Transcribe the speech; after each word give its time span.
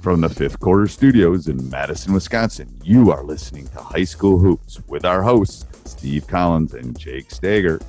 From 0.00 0.20
the 0.20 0.28
fifth 0.28 0.60
quarter 0.60 0.86
studios 0.86 1.48
in 1.48 1.68
Madison, 1.68 2.12
Wisconsin, 2.12 2.72
you 2.82 3.10
are 3.10 3.24
listening 3.24 3.66
to 3.68 3.80
High 3.80 4.04
School 4.04 4.38
Hoops 4.38 4.80
with 4.86 5.04
our 5.04 5.22
hosts, 5.22 5.66
Steve 5.84 6.26
Collins 6.26 6.74
and 6.74 6.98
Jake 6.98 7.30
Stager. 7.30 7.80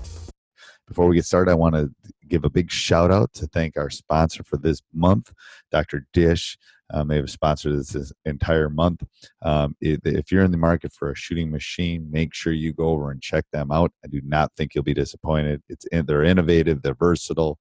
Before 0.87 1.07
we 1.07 1.15
get 1.15 1.25
started, 1.25 1.51
I 1.51 1.55
want 1.55 1.75
to 1.75 1.91
give 2.27 2.43
a 2.43 2.49
big 2.49 2.71
shout 2.71 3.11
out 3.11 3.33
to 3.33 3.47
thank 3.47 3.77
our 3.77 3.89
sponsor 3.89 4.43
for 4.43 4.57
this 4.57 4.81
month, 4.93 5.33
Dr. 5.71 6.07
Dish. 6.13 6.57
Um, 6.93 7.09
they 7.09 7.17
have 7.17 7.29
sponsored 7.29 7.77
this, 7.77 7.89
this 7.89 8.13
entire 8.25 8.69
month. 8.69 9.03
Um, 9.41 9.75
if, 9.81 9.99
if, 10.05 10.31
you're 10.31 10.43
in 10.43 10.51
the 10.51 10.57
market 10.57 10.93
for 10.93 11.11
a 11.11 11.15
shooting 11.15 11.51
machine, 11.51 12.09
make 12.09 12.33
sure 12.33 12.53
you 12.53 12.71
go 12.71 12.87
over 12.87 13.11
and 13.11 13.21
check 13.21 13.45
them 13.51 13.71
out. 13.71 13.91
I 14.03 14.07
do 14.07 14.21
not 14.23 14.53
think 14.55 14.73
you'll 14.73 14.85
be 14.85 14.93
disappointed. 14.93 15.61
It's 15.67 15.85
they're 15.91 16.23
innovative, 16.23 16.81
they're 16.81 16.95
versatile. 16.95 17.59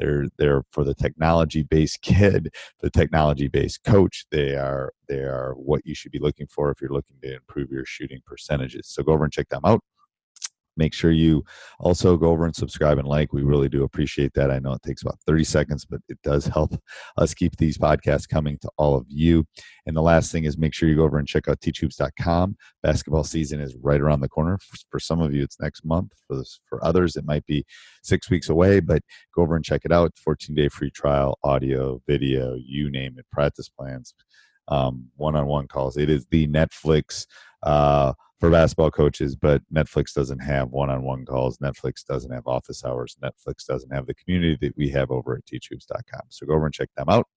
They're 0.00 0.26
they're 0.38 0.62
for 0.72 0.82
the 0.82 0.94
technology 0.94 1.62
based 1.62 2.00
kid, 2.02 2.54
the 2.80 2.90
technology 2.90 3.48
based 3.48 3.84
coach. 3.84 4.24
They 4.30 4.54
are 4.54 4.92
they 5.08 5.20
are 5.20 5.52
what 5.56 5.82
you 5.84 5.94
should 5.94 6.12
be 6.12 6.18
looking 6.18 6.46
for 6.46 6.70
if 6.70 6.80
you're 6.80 6.92
looking 6.92 7.16
to 7.22 7.34
improve 7.34 7.70
your 7.70 7.84
shooting 7.84 8.20
percentages. 8.26 8.88
So 8.88 9.02
go 9.02 9.12
over 9.12 9.24
and 9.24 9.32
check 9.32 9.48
them 9.50 9.62
out 9.64 9.82
make 10.76 10.94
sure 10.94 11.10
you 11.10 11.44
also 11.78 12.16
go 12.16 12.30
over 12.30 12.44
and 12.44 12.54
subscribe 12.54 12.98
and 12.98 13.06
like. 13.08 13.32
We 13.32 13.42
really 13.42 13.68
do 13.68 13.84
appreciate 13.84 14.32
that. 14.34 14.50
I 14.50 14.58
know 14.58 14.72
it 14.72 14.82
takes 14.82 15.02
about 15.02 15.18
30 15.26 15.44
seconds, 15.44 15.84
but 15.84 16.00
it 16.08 16.18
does 16.22 16.46
help 16.46 16.72
us 17.16 17.34
keep 17.34 17.56
these 17.56 17.78
podcasts 17.78 18.28
coming 18.28 18.58
to 18.62 18.70
all 18.76 18.96
of 18.96 19.04
you. 19.08 19.44
And 19.86 19.96
the 19.96 20.02
last 20.02 20.32
thing 20.32 20.44
is 20.44 20.58
make 20.58 20.74
sure 20.74 20.88
you 20.88 20.96
go 20.96 21.04
over 21.04 21.18
and 21.18 21.28
check 21.28 21.48
out 21.48 21.60
teachhoops.com. 21.60 22.56
Basketball 22.82 23.24
season 23.24 23.60
is 23.60 23.76
right 23.82 24.00
around 24.00 24.20
the 24.20 24.28
corner. 24.28 24.58
For 24.90 25.00
some 25.00 25.20
of 25.20 25.34
you, 25.34 25.42
it's 25.42 25.60
next 25.60 25.84
month. 25.84 26.12
For, 26.26 26.42
for 26.68 26.84
others, 26.84 27.16
it 27.16 27.24
might 27.24 27.46
be 27.46 27.64
six 28.02 28.30
weeks 28.30 28.48
away, 28.48 28.80
but 28.80 29.02
go 29.34 29.42
over 29.42 29.56
and 29.56 29.64
check 29.64 29.82
it 29.84 29.92
out. 29.92 30.12
14 30.16 30.54
day 30.54 30.68
free 30.68 30.90
trial, 30.90 31.38
audio, 31.42 32.00
video, 32.06 32.56
you 32.56 32.90
name 32.90 33.16
it, 33.18 33.26
practice 33.32 33.68
plans, 33.68 34.14
one 34.68 35.36
on 35.36 35.46
one 35.46 35.66
calls. 35.66 35.96
It 35.96 36.10
is 36.10 36.26
the 36.30 36.46
Netflix. 36.48 37.26
Uh, 37.62 38.14
for 38.40 38.50
basketball 38.50 38.90
coaches, 38.90 39.36
but 39.36 39.62
Netflix 39.72 40.14
doesn't 40.14 40.38
have 40.38 40.70
one-on-one 40.70 41.26
calls. 41.26 41.58
Netflix 41.58 42.04
doesn't 42.04 42.32
have 42.32 42.46
office 42.46 42.82
hours. 42.84 43.16
Netflix 43.22 43.66
doesn't 43.66 43.92
have 43.92 44.06
the 44.06 44.14
community 44.14 44.56
that 44.62 44.76
we 44.76 44.88
have 44.88 45.10
over 45.10 45.36
at 45.36 45.44
teachhoops.com. 45.44 46.22
So 46.30 46.46
go 46.46 46.54
over 46.54 46.64
and 46.64 46.74
check 46.74 46.88
them 46.96 47.10
out. 47.10 47.28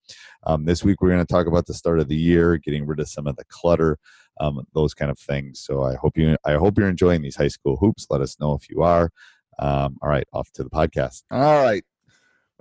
Um, 0.46 0.64
this 0.64 0.84
week 0.84 1.02
we're 1.02 1.10
going 1.10 1.26
to 1.26 1.32
talk 1.32 1.46
about 1.46 1.66
the 1.66 1.74
start 1.74 2.00
of 2.00 2.08
the 2.08 2.16
year, 2.16 2.58
getting 2.58 2.86
rid 2.86 3.02
of 3.02 3.10
some 3.10 3.28
of 3.28 3.36
the 3.36 3.44
clutter, 3.46 4.00
um, 4.40 4.66
those 4.74 4.94
kind 4.94 5.12
of 5.12 5.20
things. 5.20 5.60
So 5.60 5.84
I 5.84 5.96
hope 5.96 6.18
you 6.18 6.38
I 6.46 6.54
hope 6.54 6.78
you're 6.78 6.90
enjoying 6.90 7.22
these 7.22 7.36
high 7.36 7.50
school 7.50 7.76
hoops. 7.76 8.08
Let 8.10 8.22
us 8.22 8.40
know 8.40 8.54
if 8.54 8.70
you 8.70 8.82
are. 8.82 9.12
Um, 9.60 9.98
all 10.02 10.10
right, 10.10 10.28
off 10.34 10.52
to 10.54 10.64
the 10.64 10.70
podcast. 10.70 11.24
All 11.30 11.64
right. 11.64 11.84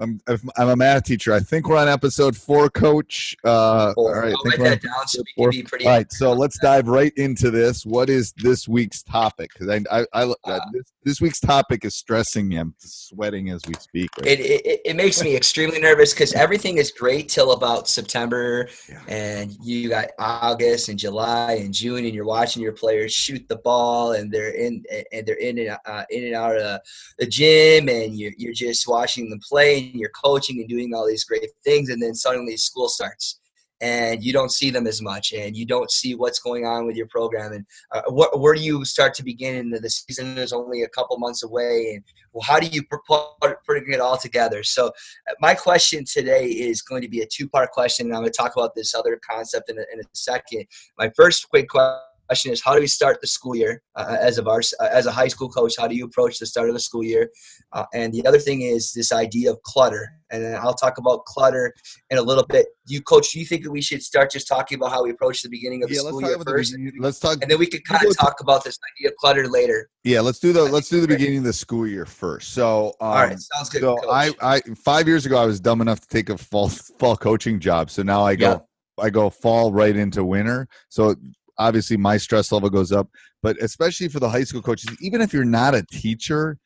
I'm, 0.02 0.20
I'm 0.56 0.68
a 0.68 0.76
math 0.76 1.04
teacher. 1.04 1.32
I 1.32 1.40
think 1.40 1.68
we're 1.68 1.76
on 1.76 1.88
episode 1.88 2.36
four, 2.36 2.68
Coach. 2.68 3.36
Uh, 3.44 3.92
all 3.96 4.12
right, 4.12 4.34
I'll 4.34 4.42
write 4.44 4.58
that 4.58 4.82
down 4.82 5.06
so 5.06 5.22
we 5.36 5.44
can 5.44 5.50
be 5.50 5.62
pretty. 5.62 5.86
All 5.86 5.92
right, 5.92 6.12
so 6.12 6.32
let's 6.32 6.58
dive 6.58 6.88
right 6.88 7.12
into 7.16 7.50
this. 7.50 7.86
What 7.86 8.10
is 8.10 8.32
this 8.32 8.66
week's 8.66 9.02
topic? 9.02 9.50
Because 9.52 9.68
I, 9.68 10.00
I, 10.00 10.06
I 10.12 10.32
uh, 10.44 10.60
this, 10.72 10.92
this, 11.04 11.20
week's 11.20 11.38
topic 11.38 11.84
is 11.84 11.94
stressing 11.94 12.48
me. 12.48 12.56
I'm 12.56 12.74
sweating 12.78 13.50
as 13.50 13.62
we 13.66 13.74
speak. 13.74 14.10
Right? 14.18 14.40
It, 14.40 14.40
it, 14.40 14.80
it 14.84 14.96
makes 14.96 15.22
me 15.22 15.36
extremely 15.36 15.78
nervous 15.78 16.12
because 16.12 16.32
everything 16.32 16.78
is 16.78 16.90
great 16.90 17.28
till 17.28 17.52
about 17.52 17.88
September, 17.88 18.68
yeah. 18.88 19.02
and 19.06 19.56
you 19.62 19.88
got 19.88 20.08
August 20.18 20.88
and 20.88 20.98
July 20.98 21.58
and 21.60 21.72
June, 21.72 22.04
and 22.04 22.14
you're 22.14 22.24
watching 22.24 22.62
your 22.62 22.72
players 22.72 23.12
shoot 23.12 23.46
the 23.48 23.56
ball, 23.56 24.12
and 24.12 24.32
they're 24.32 24.54
in 24.54 24.82
and 25.12 25.26
they're 25.26 25.36
in 25.36 25.58
and 25.58 25.78
uh, 25.86 26.04
in 26.10 26.24
and 26.24 26.34
out 26.34 26.56
of 26.56 26.80
the 27.18 27.26
gym, 27.26 27.88
and 27.88 28.18
you're 28.18 28.32
you're 28.36 28.52
just 28.52 28.88
watching 28.88 29.30
them 29.30 29.38
play 29.38 29.91
you're 29.98 30.10
coaching 30.10 30.60
and 30.60 30.68
doing 30.68 30.94
all 30.94 31.06
these 31.06 31.24
great 31.24 31.50
things, 31.64 31.88
and 31.88 32.02
then 32.02 32.14
suddenly 32.14 32.56
school 32.56 32.88
starts 32.88 33.40
and 33.82 34.22
you 34.22 34.32
don't 34.32 34.52
see 34.52 34.70
them 34.70 34.86
as 34.86 35.02
much 35.02 35.32
and 35.32 35.56
you 35.56 35.66
don't 35.66 35.90
see 35.90 36.14
what's 36.14 36.38
going 36.38 36.64
on 36.64 36.86
with 36.86 36.94
your 36.94 37.08
program 37.08 37.52
and 37.52 37.66
uh, 37.90 38.02
what, 38.08 38.38
where 38.38 38.54
do 38.54 38.62
you 38.62 38.84
start 38.84 39.12
to 39.12 39.24
begin? 39.24 39.56
And 39.56 39.74
the 39.74 39.90
season 39.90 40.38
is 40.38 40.52
only 40.52 40.84
a 40.84 40.88
couple 40.88 41.18
months 41.18 41.42
away 41.42 41.94
and 41.94 42.04
well, 42.32 42.42
how 42.42 42.60
do 42.60 42.68
you 42.68 42.82
put, 42.84 43.00
put 43.40 43.58
it 43.68 44.00
all 44.00 44.16
together? 44.16 44.62
So 44.62 44.86
uh, 44.86 45.34
my 45.40 45.54
question 45.54 46.04
today 46.04 46.46
is 46.46 46.80
going 46.80 47.02
to 47.02 47.08
be 47.08 47.20
a 47.20 47.26
two-part 47.26 47.72
question 47.72 48.06
and 48.06 48.14
i'm 48.14 48.22
going 48.22 48.32
to 48.32 48.36
talk 48.36 48.52
about 48.56 48.74
this 48.76 48.94
other 48.94 49.20
concept 49.28 49.68
in 49.68 49.78
a, 49.78 49.84
in 49.92 49.98
a 49.98 50.04
second. 50.14 50.64
My 50.96 51.10
first 51.16 51.48
quick 51.48 51.68
question 51.68 52.11
question 52.28 52.52
is 52.52 52.62
how 52.62 52.74
do 52.74 52.80
we 52.80 52.86
start 52.86 53.20
the 53.20 53.26
school 53.26 53.54
year 53.54 53.82
uh, 53.96 54.16
as 54.20 54.38
a 54.38 54.42
vars- 54.42 54.74
uh, 54.80 54.88
as 54.92 55.06
a 55.06 55.12
high 55.12 55.28
school 55.28 55.48
coach 55.48 55.74
how 55.78 55.86
do 55.86 55.94
you 55.94 56.04
approach 56.04 56.38
the 56.38 56.46
start 56.46 56.68
of 56.68 56.74
the 56.74 56.80
school 56.80 57.04
year? 57.04 57.30
Uh, 57.72 57.84
and 57.94 58.12
the 58.12 58.24
other 58.26 58.38
thing 58.38 58.62
is 58.62 58.92
this 58.92 59.12
idea 59.12 59.50
of 59.50 59.62
clutter. 59.62 60.08
And 60.30 60.42
then 60.42 60.54
i'll 60.56 60.74
talk 60.74 60.96
about 60.96 61.26
clutter 61.26 61.74
in 62.10 62.18
a 62.18 62.22
little 62.22 62.46
bit. 62.46 62.66
You 62.86 63.02
coach 63.02 63.32
do 63.32 63.38
you 63.38 63.46
think 63.46 63.64
that 63.64 63.70
we 63.70 63.82
should 63.82 64.02
start 64.02 64.30
just 64.30 64.48
talking 64.48 64.76
about 64.76 64.90
how 64.90 65.04
we 65.04 65.10
approach 65.10 65.42
the 65.42 65.48
beginning 65.48 65.82
of 65.82 65.90
the 65.90 65.96
yeah, 65.96 66.00
school 66.00 66.22
year 66.22 66.38
first? 66.38 66.74
let's 66.98 67.18
talk 67.18 67.38
and 67.42 67.50
then 67.50 67.58
we 67.58 67.66
could 67.66 67.84
kind 67.84 68.06
of 68.06 68.16
talk 68.16 68.40
about 68.40 68.64
this 68.64 68.78
idea 68.96 69.10
of 69.10 69.16
clutter 69.16 69.48
later. 69.48 69.88
Yeah 70.04 70.20
let's 70.20 70.38
do 70.38 70.52
the 70.52 70.62
let's 70.62 70.88
do 70.88 71.00
the 71.00 71.08
beginning 71.08 71.38
of 71.38 71.44
the 71.44 71.52
school 71.52 71.86
year 71.86 72.06
first. 72.06 72.52
So 72.52 72.94
um, 73.00 73.08
all 73.08 73.14
right 73.14 73.38
sounds 73.38 73.68
good 73.68 73.82
so 73.82 74.10
i 74.10 74.32
i 74.40 74.60
five 74.76 75.06
years 75.06 75.26
ago 75.26 75.36
i 75.36 75.46
was 75.46 75.60
dumb 75.60 75.80
enough 75.80 76.00
to 76.00 76.08
take 76.08 76.30
a 76.30 76.38
fall 76.38 76.68
fall 76.98 77.16
coaching 77.16 77.60
job. 77.60 77.90
So 77.90 78.02
now 78.02 78.24
i 78.24 78.34
go 78.34 78.50
yeah. 78.50 78.58
I 78.98 79.10
go 79.10 79.30
fall 79.30 79.72
right 79.72 79.96
into 79.96 80.24
winter. 80.24 80.68
So 80.88 81.16
obviously 81.62 81.96
my 81.96 82.16
stress 82.16 82.52
level 82.52 82.70
goes 82.70 82.92
up 82.92 83.08
but 83.42 83.56
especially 83.62 84.08
for 84.08 84.20
the 84.20 84.28
high 84.28 84.44
school 84.44 84.62
coaches 84.62 84.94
even 85.00 85.20
if 85.20 85.32
you're 85.32 85.44
not 85.44 85.74
a 85.74 85.82
teacher 85.86 86.58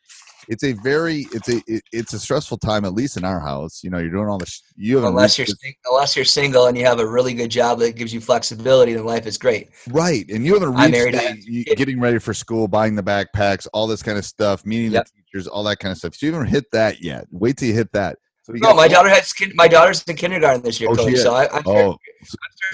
it's 0.48 0.64
a 0.64 0.72
very 0.72 1.26
it's 1.32 1.48
a 1.48 1.62
it, 1.66 1.82
it's 1.92 2.12
a 2.12 2.18
stressful 2.18 2.58
time 2.58 2.84
at 2.84 2.94
least 2.94 3.16
in 3.16 3.24
our 3.24 3.40
house. 3.40 3.82
You 3.82 3.90
know 3.90 3.98
you're 3.98 4.10
doing 4.10 4.28
all 4.28 4.38
this 4.38 4.62
you 4.76 4.96
have 4.96 5.04
unless 5.04 5.38
you're 5.38 5.46
unless 5.86 6.16
you're 6.16 6.24
single 6.24 6.66
and 6.66 6.76
you 6.76 6.84
have 6.84 7.00
a 7.00 7.06
really 7.06 7.34
good 7.34 7.50
job 7.50 7.78
that 7.80 7.96
gives 7.96 8.12
you 8.12 8.20
flexibility 8.20 8.94
then 8.94 9.04
life 9.04 9.26
is 9.26 9.38
great. 9.38 9.70
Right 9.88 10.28
and 10.30 10.44
you 10.44 10.54
haven't 10.54 10.74
reached 10.74 10.90
married, 11.14 11.76
getting 11.76 12.00
ready 12.00 12.18
for 12.18 12.34
school 12.34 12.68
buying 12.68 12.94
the 12.94 13.02
backpacks 13.02 13.66
all 13.72 13.86
this 13.86 14.02
kind 14.02 14.18
of 14.18 14.24
stuff 14.24 14.64
meeting 14.64 14.92
yep. 14.92 15.06
the 15.06 15.22
teachers 15.22 15.46
all 15.46 15.64
that 15.64 15.78
kind 15.78 15.92
of 15.92 15.98
stuff. 15.98 16.14
So 16.14 16.26
you 16.26 16.32
haven't 16.32 16.48
hit 16.48 16.70
that 16.72 17.02
yet. 17.02 17.26
Wait 17.30 17.56
till 17.56 17.68
you 17.68 17.74
hit 17.74 17.92
that. 17.92 18.18
So 18.42 18.52
no, 18.54 18.74
my 18.74 18.86
daughter 18.86 19.08
has 19.08 19.34
my 19.54 19.66
daughter's 19.66 20.04
in 20.04 20.14
kindergarten 20.14 20.62
this 20.62 20.80
year, 20.80 20.88
oh, 20.92 20.94
coach. 20.94 21.16
So 21.16 21.34
I, 21.34 21.44
am 21.56 21.64
oh, 21.66 21.96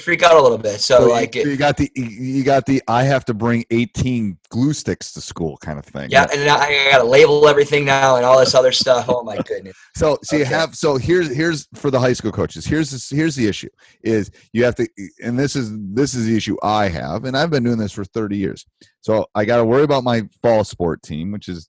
freak 0.00 0.22
out 0.22 0.37
a 0.37 0.40
little 0.40 0.58
bit. 0.58 0.81
So, 0.81 1.00
So 1.00 1.08
like, 1.08 1.34
you, 1.34 1.43
it, 1.43 1.46
you 1.49 1.56
got 1.56 1.76
the 1.76 1.90
you 1.94 2.43
got 2.44 2.66
the 2.66 2.82
I 2.88 3.04
have 3.04 3.25
to 3.26 3.34
bring 3.34 3.64
18 3.70 4.38
glue 4.49 4.72
sticks 4.72 5.12
to 5.12 5.20
school 5.20 5.56
kind 5.58 5.78
of 5.78 5.84
thing. 5.84 6.10
yeah, 6.10 6.26
and 6.32 6.49
I 6.49 6.90
got 6.90 6.99
to 6.99 7.04
label 7.04 7.49
everything 7.49 7.84
now 7.84 8.16
and 8.16 8.25
all 8.25 8.38
this 8.38 8.54
other 8.54 8.72
stuff. 8.72 9.06
Oh 9.08 9.22
my 9.22 9.37
goodness. 9.37 9.76
So 9.94 10.19
so 10.22 10.37
you 10.37 10.46
have 10.46 10.75
so 10.75 10.96
here's 10.96 11.34
here's 11.34 11.69
for 11.75 11.90
the 11.90 12.00
high 12.00 12.14
school 12.14 12.32
coaches. 12.32 12.64
Here's 12.64 12.90
this, 12.90 13.10
here's 13.10 13.37
the 13.37 13.46
issue 13.46 13.69
is 14.02 14.31
you 14.52 14.64
have 14.64 14.75
to 14.76 14.88
and 15.22 15.38
this 15.38 15.54
is 15.54 15.70
this 15.93 16.14
is 16.14 16.26
the 16.26 16.37
issue 16.37 16.56
I 16.62 16.88
have 16.88 17.25
and 17.25 17.37
I've 17.37 17.50
been 17.50 17.62
doing 17.62 17.76
this 17.76 17.93
for 17.93 18.04
30 18.04 18.37
years. 18.37 18.66
So 19.02 19.26
I 19.34 19.44
got 19.44 19.58
to 19.58 19.64
worry 19.64 19.82
about 19.82 20.02
my 20.02 20.22
fall 20.43 20.64
sport 20.64 21.02
team, 21.02 21.31
which 21.31 21.49
is 21.49 21.69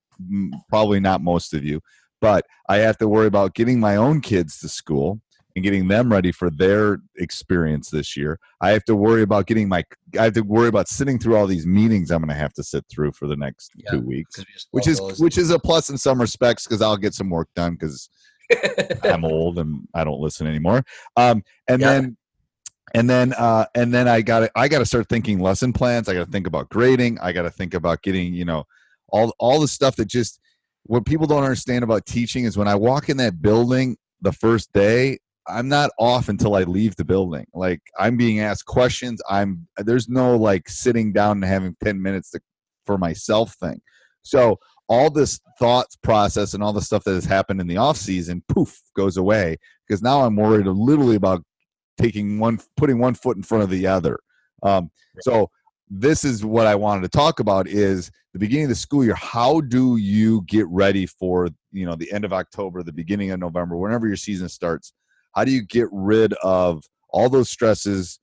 probably 0.69 0.99
not 0.99 1.21
most 1.21 1.53
of 1.53 1.65
you, 1.65 1.81
but 2.21 2.45
I 2.69 2.77
have 2.77 2.97
to 2.99 3.09
worry 3.09 3.27
about 3.27 3.55
getting 3.55 3.79
my 3.79 3.97
own 3.97 4.21
kids 4.21 4.59
to 4.59 4.69
school 4.69 5.19
and 5.55 5.63
getting 5.63 5.87
them 5.87 6.11
ready 6.11 6.31
for 6.31 6.49
their 6.49 6.99
experience 7.17 7.89
this 7.89 8.17
year. 8.17 8.39
I 8.61 8.71
have 8.71 8.83
to 8.85 8.95
worry 8.95 9.21
about 9.21 9.45
getting 9.45 9.69
my 9.69 9.83
I 10.19 10.23
have 10.25 10.33
to 10.33 10.41
worry 10.41 10.67
about 10.67 10.87
sitting 10.87 11.19
through 11.19 11.35
all 11.35 11.47
these 11.47 11.65
meetings 11.67 12.11
I'm 12.11 12.21
going 12.21 12.29
to 12.29 12.35
have 12.35 12.53
to 12.53 12.63
sit 12.63 12.85
through 12.89 13.11
for 13.13 13.27
the 13.27 13.35
next 13.35 13.71
Yeah. 13.75 13.91
2 13.91 14.01
weeks, 14.01 14.43
which 14.71 14.87
is 14.87 14.99
which 15.19 15.37
is 15.37 15.49
a 15.51 15.59
plus 15.59 15.89
in 15.89 15.97
some 15.97 16.19
respects 16.19 16.65
because 16.65 16.81
I'll 16.81 16.97
get 16.97 17.13
some 17.13 17.29
work 17.29 17.49
done 17.55 17.73
because 17.73 18.09
I'm 19.03 19.25
old 19.25 19.59
and 19.59 19.87
I 19.93 20.03
don't 20.03 20.19
listen 20.19 20.47
anymore. 20.47 20.83
Um, 21.15 21.43
and 21.67 21.81
Yeah. 21.81 21.87
then 21.89 22.17
and 22.95 23.09
then 23.09 23.33
uh, 23.33 23.65
and 23.75 23.93
then 23.93 24.07
I 24.07 24.21
got 24.21 24.41
to 24.41 24.51
I 24.55 24.67
got 24.67 24.79
to 24.79 24.85
start 24.85 25.07
thinking 25.09 25.39
lesson 25.39 25.73
plans. 25.73 26.09
I 26.09 26.13
got 26.13 26.25
to 26.25 26.31
think 26.31 26.47
about 26.47 26.69
grading. 26.69 27.19
I 27.21 27.31
got 27.31 27.43
to 27.43 27.51
think 27.51 27.73
about 27.73 28.01
getting 28.01 28.33
you 28.33 28.45
know 28.45 28.65
all 29.09 29.33
all 29.39 29.59
the 29.59 29.67
stuff 29.67 29.95
that 29.97 30.07
just 30.07 30.39
what 30.83 31.05
people 31.05 31.25
don't 31.27 31.43
understand 31.43 31.83
about 31.83 32.05
teaching 32.05 32.43
is 32.45 32.57
when 32.57 32.67
I 32.67 32.75
walk 32.75 33.09
in 33.09 33.17
that 33.17 33.41
building 33.41 33.97
the 34.21 34.31
first 34.33 34.71
day. 34.73 35.19
I'm 35.47 35.67
not 35.67 35.91
off 35.99 36.29
until 36.29 36.55
I 36.55 36.63
leave 36.63 36.95
the 36.95 37.05
building. 37.05 37.45
Like 37.53 37.81
I'm 37.99 38.17
being 38.17 38.39
asked 38.39 38.65
questions. 38.65 39.21
I'm 39.29 39.67
there's 39.77 40.07
no 40.07 40.37
like 40.37 40.69
sitting 40.69 41.11
down 41.11 41.37
and 41.37 41.45
having 41.45 41.75
10 41.83 42.01
minutes 42.01 42.31
to, 42.31 42.39
for 42.85 42.97
myself 42.97 43.55
thing. 43.55 43.81
So 44.21 44.59
all 44.89 45.09
this 45.09 45.39
thoughts 45.59 45.95
process 45.95 46.53
and 46.53 46.63
all 46.63 46.73
the 46.73 46.81
stuff 46.81 47.03
that 47.03 47.13
has 47.13 47.25
happened 47.25 47.61
in 47.61 47.67
the 47.67 47.77
off 47.77 47.97
season 47.97 48.43
poof 48.47 48.79
goes 48.95 49.17
away 49.17 49.57
because 49.87 50.01
now 50.01 50.21
i'm 50.21 50.35
worried 50.35 50.67
literally 50.67 51.15
about 51.15 51.43
taking 51.97 52.39
one 52.39 52.59
putting 52.75 52.99
one 52.99 53.13
foot 53.13 53.37
in 53.37 53.43
front 53.43 53.63
of 53.63 53.69
the 53.69 53.87
other 53.87 54.19
um, 54.63 54.89
so 55.21 55.49
this 55.89 56.23
is 56.23 56.43
what 56.43 56.67
i 56.67 56.75
wanted 56.75 57.01
to 57.01 57.09
talk 57.09 57.39
about 57.39 57.67
is 57.67 58.11
the 58.33 58.39
beginning 58.39 58.65
of 58.65 58.69
the 58.69 58.75
school 58.75 59.03
year 59.03 59.15
how 59.15 59.61
do 59.61 59.97
you 59.97 60.41
get 60.47 60.67
ready 60.67 61.05
for 61.05 61.49
you 61.71 61.85
know 61.85 61.95
the 61.95 62.11
end 62.11 62.25
of 62.25 62.33
october 62.33 62.83
the 62.83 62.91
beginning 62.91 63.31
of 63.31 63.39
november 63.39 63.77
whenever 63.77 64.07
your 64.07 64.17
season 64.17 64.49
starts 64.49 64.93
how 65.33 65.43
do 65.43 65.51
you 65.51 65.61
get 65.61 65.87
rid 65.91 66.33
of 66.43 66.83
all 67.09 67.29
those 67.29 67.49
stresses 67.49 68.19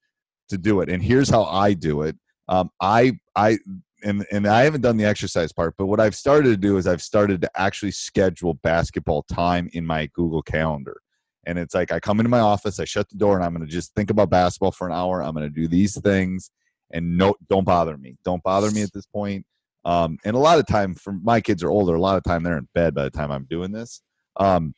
to 0.49 0.59
do 0.59 0.81
it 0.81 0.89
and 0.89 1.03
here's 1.03 1.29
how 1.29 1.45
i 1.45 1.73
do 1.73 2.03
it 2.03 2.17
um, 2.49 2.71
i 2.81 3.13
i 3.37 3.59
and 4.03 4.27
and 4.31 4.47
I 4.47 4.63
haven't 4.63 4.81
done 4.81 4.97
the 4.97 5.05
exercise 5.05 5.53
part, 5.53 5.75
but 5.77 5.87
what 5.87 6.01
I've 6.01 6.15
started 6.15 6.49
to 6.51 6.57
do 6.57 6.77
is 6.77 6.87
I've 6.87 7.03
started 7.03 7.41
to 7.43 7.51
actually 7.55 7.93
schedule 7.93 8.55
basketball 8.55 9.23
time 9.25 9.69
in 9.73 9.85
my 9.85 10.07
Google 10.15 10.43
Calendar. 10.43 11.01
And 11.47 11.59
it's 11.59 11.75
like 11.75 11.91
I 11.91 12.01
come 12.01 12.21
into 12.21 12.29
my 12.29 12.41
office, 12.41 12.79
I 12.79 12.85
shut 12.85 13.09
the 13.09 13.17
door, 13.17 13.37
and 13.37 13.45
I'm 13.45 13.55
going 13.55 13.67
to 13.67 13.73
just 13.73 13.95
think 13.95 14.11
about 14.11 14.31
basketball 14.31 14.73
for 14.73 14.87
an 14.87 14.95
hour. 14.95 15.23
I'm 15.23 15.35
going 15.35 15.49
to 15.49 15.55
do 15.55 15.69
these 15.69 15.99
things, 16.01 16.51
and 16.93 17.17
no, 17.17 17.35
don't 17.49 17.65
bother 17.65 17.97
me. 17.97 18.17
Don't 18.25 18.43
bother 18.43 18.71
me 18.71 18.83
at 18.83 18.93
this 18.93 19.07
point. 19.07 19.47
Um, 19.85 20.19
and 20.25 20.37
a 20.37 20.39
lot 20.39 20.59
of 20.59 20.67
time, 20.67 20.95
for 20.95 21.13
my 21.13 21.41
kids 21.41 21.63
are 21.63 21.71
older. 21.71 21.95
A 21.95 22.01
lot 22.01 22.19
of 22.19 22.25
time 22.25 22.43
they're 22.43 22.59
in 22.59 22.69
bed 22.75 22.95
by 22.95 23.05
the 23.05 23.11
time 23.11 23.31
I'm 23.31 23.47
doing 23.49 23.73
this. 23.73 24.03
Um, 24.37 24.75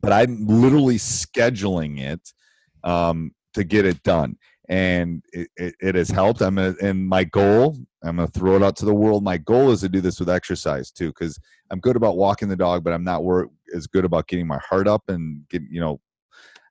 but 0.00 0.12
I'm 0.12 0.46
literally 0.46 0.96
scheduling 0.96 2.00
it 2.00 2.32
um, 2.84 3.32
to 3.54 3.64
get 3.64 3.84
it 3.84 4.02
done 4.02 4.36
and 4.68 5.24
it, 5.32 5.48
it, 5.56 5.74
it 5.80 5.94
has 5.94 6.10
helped. 6.10 6.42
I'm 6.42 6.58
a, 6.58 6.74
and 6.82 7.08
my 7.08 7.24
goal, 7.24 7.76
I'm 8.04 8.16
going 8.16 8.28
to 8.28 8.38
throw 8.38 8.56
it 8.56 8.62
out 8.62 8.76
to 8.76 8.84
the 8.84 8.94
world. 8.94 9.24
My 9.24 9.38
goal 9.38 9.70
is 9.70 9.80
to 9.80 9.88
do 9.88 10.00
this 10.00 10.20
with 10.20 10.28
exercise 10.28 10.90
too, 10.90 11.08
because 11.08 11.38
I'm 11.70 11.80
good 11.80 11.96
about 11.96 12.16
walking 12.16 12.48
the 12.48 12.56
dog, 12.56 12.84
but 12.84 12.92
I'm 12.92 13.04
not 13.04 13.24
wor- 13.24 13.50
as 13.74 13.86
good 13.86 14.04
about 14.04 14.28
getting 14.28 14.46
my 14.46 14.58
heart 14.58 14.86
up 14.86 15.02
and 15.08 15.48
get 15.48 15.62
you 15.70 15.80
know, 15.80 16.00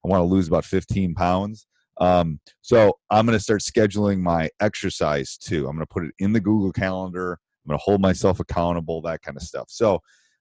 I 0.05 0.09
want 0.09 0.21
to 0.21 0.25
lose 0.25 0.47
about 0.47 0.65
15 0.65 1.15
pounds. 1.15 1.65
Um, 1.99 2.39
so 2.61 2.93
I'm 3.09 3.25
going 3.25 3.37
to 3.37 3.43
start 3.43 3.61
scheduling 3.61 4.19
my 4.19 4.49
exercise 4.59 5.35
too. 5.35 5.67
I'm 5.67 5.75
going 5.75 5.79
to 5.79 5.87
put 5.87 6.05
it 6.05 6.13
in 6.19 6.33
the 6.33 6.39
Google 6.39 6.71
Calendar. 6.71 7.33
I'm 7.33 7.69
going 7.69 7.79
to 7.79 7.83
hold 7.83 8.01
myself 8.01 8.39
accountable, 8.39 9.01
that 9.01 9.23
kind 9.23 9.35
of 9.35 9.41
stuff. 9.41 9.65
So 9.69 9.99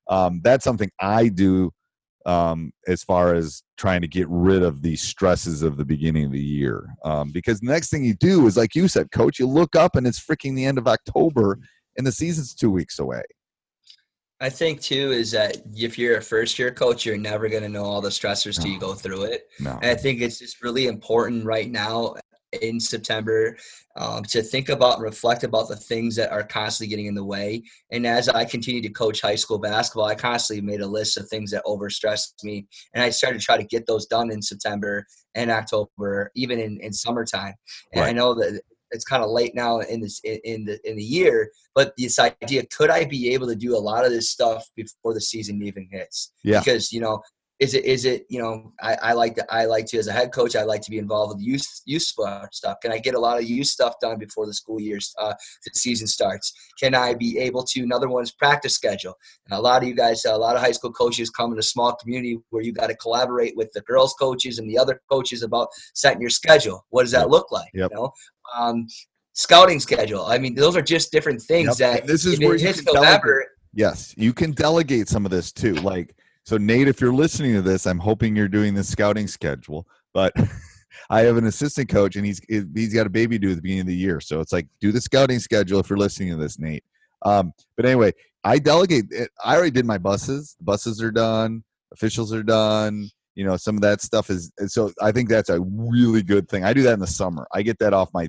um, 0.08 0.42
that's 0.44 0.64
something 0.64 0.90
I 1.00 1.28
do 1.28 1.72
um, 2.26 2.72
as 2.88 3.04
far 3.04 3.34
as 3.34 3.62
trying 3.78 4.02
to 4.02 4.08
get 4.08 4.26
rid 4.28 4.62
of 4.62 4.82
the 4.82 4.96
stresses 4.96 5.62
of 5.62 5.76
the 5.76 5.84
beginning 5.84 6.26
of 6.26 6.32
the 6.32 6.38
year. 6.38 6.88
Um, 7.04 7.30
because 7.30 7.60
the 7.60 7.70
next 7.70 7.88
thing 7.88 8.04
you 8.04 8.14
do 8.14 8.46
is, 8.46 8.56
like 8.56 8.74
you 8.74 8.88
said, 8.88 9.12
coach, 9.12 9.38
you 9.38 9.46
look 9.46 9.76
up 9.76 9.96
and 9.96 10.06
it's 10.06 10.20
freaking 10.20 10.56
the 10.56 10.64
end 10.64 10.76
of 10.76 10.88
October 10.88 11.58
and 11.96 12.06
the 12.06 12.12
season's 12.12 12.54
two 12.54 12.70
weeks 12.70 12.98
away. 12.98 13.22
I 14.38 14.50
think 14.50 14.82
too 14.82 15.12
is 15.12 15.30
that 15.30 15.56
if 15.74 15.98
you're 15.98 16.18
a 16.18 16.22
first 16.22 16.58
year 16.58 16.70
coach, 16.70 17.06
you're 17.06 17.16
never 17.16 17.48
going 17.48 17.62
to 17.62 17.70
know 17.70 17.84
all 17.84 18.02
the 18.02 18.10
stressors 18.10 18.60
till 18.60 18.70
you 18.70 18.78
go 18.78 18.92
through 18.92 19.22
it. 19.24 19.48
No. 19.58 19.78
And 19.80 19.90
I 19.90 19.94
think 19.94 20.20
it's 20.20 20.38
just 20.38 20.62
really 20.62 20.88
important 20.88 21.44
right 21.46 21.70
now 21.70 22.16
in 22.62 22.80
September 22.80 23.56
um, 23.96 24.22
to 24.24 24.42
think 24.42 24.68
about 24.68 24.96
and 24.96 25.02
reflect 25.02 25.44
about 25.44 25.68
the 25.68 25.76
things 25.76 26.16
that 26.16 26.30
are 26.30 26.42
constantly 26.42 26.90
getting 26.90 27.06
in 27.06 27.14
the 27.14 27.24
way. 27.24 27.62
And 27.90 28.06
as 28.06 28.28
I 28.28 28.44
continue 28.44 28.82
to 28.82 28.90
coach 28.90 29.20
high 29.20 29.36
school 29.36 29.58
basketball, 29.58 30.06
I 30.06 30.14
constantly 30.14 30.64
made 30.64 30.80
a 30.80 30.86
list 30.86 31.16
of 31.16 31.28
things 31.28 31.50
that 31.52 31.64
overstressed 31.64 32.44
me. 32.44 32.66
And 32.94 33.02
I 33.02 33.10
started 33.10 33.40
to 33.40 33.44
try 33.44 33.56
to 33.56 33.64
get 33.64 33.86
those 33.86 34.06
done 34.06 34.30
in 34.30 34.42
September 34.42 35.06
and 35.34 35.50
October, 35.50 36.30
even 36.34 36.58
in, 36.58 36.78
in 36.80 36.92
summertime. 36.92 37.54
And 37.92 38.04
I 38.04 38.12
know 38.12 38.34
that 38.34 38.60
it's 38.90 39.04
kind 39.04 39.22
of 39.22 39.30
late 39.30 39.54
now 39.54 39.80
in 39.80 40.00
this 40.00 40.20
in 40.24 40.64
the 40.64 40.78
in 40.88 40.96
the 40.96 41.02
year, 41.02 41.50
but 41.74 41.92
this 41.98 42.18
idea 42.18 42.64
could 42.66 42.90
I 42.90 43.04
be 43.04 43.32
able 43.34 43.46
to 43.48 43.56
do 43.56 43.76
a 43.76 43.78
lot 43.78 44.04
of 44.04 44.10
this 44.10 44.30
stuff 44.30 44.64
before 44.76 45.14
the 45.14 45.20
season 45.20 45.62
even 45.62 45.88
hits? 45.90 46.32
Yeah. 46.44 46.60
Because 46.60 46.92
you 46.92 47.00
know, 47.00 47.22
is 47.58 47.72
it 47.74 47.84
is 47.86 48.04
it 48.04 48.26
you 48.28 48.38
know 48.38 48.72
I, 48.82 48.96
I 49.02 49.12
like 49.14 49.34
to 49.36 49.46
I 49.52 49.64
like 49.64 49.86
to 49.86 49.98
as 49.98 50.08
a 50.08 50.12
head 50.12 50.32
coach 50.32 50.54
I 50.54 50.62
like 50.64 50.82
to 50.82 50.90
be 50.90 50.98
involved 50.98 51.36
with 51.36 51.44
youth 51.44 51.66
youth 51.86 52.02
stuff. 52.02 52.76
Can 52.82 52.92
I 52.92 52.98
get 52.98 53.14
a 53.14 53.18
lot 53.18 53.38
of 53.38 53.44
youth 53.48 53.68
stuff 53.68 53.94
done 54.00 54.18
before 54.18 54.46
the 54.46 54.52
school 54.52 54.80
year 54.80 54.98
uh, 55.18 55.34
the 55.64 55.70
season 55.74 56.06
starts? 56.06 56.52
Can 56.78 56.94
I 56.94 57.14
be 57.14 57.38
able 57.38 57.62
to 57.64 57.80
another 57.80 58.08
one's 58.08 58.32
practice 58.32 58.74
schedule? 58.74 59.14
And 59.48 59.58
a 59.58 59.60
lot 59.60 59.82
of 59.82 59.88
you 59.88 59.94
guys, 59.94 60.24
a 60.26 60.36
lot 60.36 60.56
of 60.56 60.62
high 60.62 60.72
school 60.72 60.92
coaches 60.92 61.30
come 61.30 61.52
in 61.52 61.58
a 61.58 61.62
small 61.62 61.94
community 61.94 62.38
where 62.50 62.62
you 62.62 62.72
got 62.72 62.88
to 62.88 62.96
collaborate 62.96 63.56
with 63.56 63.72
the 63.72 63.80
girls 63.82 64.14
coaches 64.14 64.58
and 64.58 64.68
the 64.68 64.78
other 64.78 65.00
coaches 65.10 65.42
about 65.42 65.68
setting 65.94 66.20
your 66.20 66.30
schedule. 66.30 66.84
What 66.90 67.02
does 67.02 67.12
that 67.12 67.22
Yep. 67.22 67.30
look 67.30 67.52
like? 67.52 67.70
Yep. 67.72 67.90
You 67.90 67.96
know, 67.96 68.12
um, 68.54 68.86
scouting 69.32 69.80
schedule. 69.80 70.26
I 70.26 70.38
mean, 70.38 70.54
those 70.54 70.76
are 70.76 70.82
just 70.82 71.10
different 71.10 71.40
things 71.42 71.78
Yep. 71.80 71.92
that 71.92 72.00
And 72.00 72.08
this 72.08 72.26
is 72.26 72.38
where 72.38 72.56
you 72.56 72.72
can 72.72 72.84
delegate. 72.84 73.46
Yes, 73.72 74.14
you 74.16 74.32
can 74.32 74.52
delegate 74.52 75.08
some 75.08 75.24
of 75.24 75.30
this 75.30 75.52
too. 75.52 75.74
Like, 75.74 76.16
so 76.46 76.56
Nate, 76.56 76.86
if 76.86 77.00
you're 77.00 77.12
listening 77.12 77.54
to 77.54 77.62
this, 77.62 77.86
I'm 77.86 77.98
hoping 77.98 78.36
you're 78.36 78.46
doing 78.46 78.74
the 78.74 78.84
scouting 78.84 79.26
schedule. 79.26 79.86
But 80.14 80.32
I 81.10 81.22
have 81.22 81.36
an 81.36 81.46
assistant 81.46 81.88
coach, 81.88 82.14
and 82.14 82.24
he's 82.24 82.40
he's 82.48 82.94
got 82.94 83.06
a 83.06 83.10
baby 83.10 83.38
due 83.38 83.50
at 83.50 83.56
the 83.56 83.62
beginning 83.62 83.82
of 83.82 83.86
the 83.88 83.96
year. 83.96 84.20
So 84.20 84.40
it's 84.40 84.52
like, 84.52 84.68
do 84.80 84.92
the 84.92 85.00
scouting 85.00 85.40
schedule 85.40 85.80
if 85.80 85.90
you're 85.90 85.98
listening 85.98 86.30
to 86.30 86.36
this, 86.36 86.58
Nate. 86.58 86.84
Um, 87.22 87.52
but 87.76 87.84
anyway, 87.84 88.12
I 88.44 88.60
delegate. 88.60 89.06
It. 89.10 89.30
I 89.44 89.56
already 89.56 89.72
did 89.72 89.86
my 89.86 89.98
buses. 89.98 90.56
Buses 90.60 91.02
are 91.02 91.10
done. 91.10 91.64
Officials 91.92 92.32
are 92.32 92.44
done. 92.44 93.10
You 93.34 93.44
know, 93.44 93.56
some 93.56 93.74
of 93.74 93.82
that 93.82 94.00
stuff 94.00 94.30
is. 94.30 94.52
So 94.68 94.92
I 95.02 95.10
think 95.10 95.28
that's 95.28 95.50
a 95.50 95.60
really 95.60 96.22
good 96.22 96.48
thing. 96.48 96.62
I 96.62 96.72
do 96.72 96.82
that 96.82 96.94
in 96.94 97.00
the 97.00 97.08
summer. 97.08 97.48
I 97.52 97.62
get 97.62 97.80
that 97.80 97.92
off 97.92 98.10
my. 98.14 98.28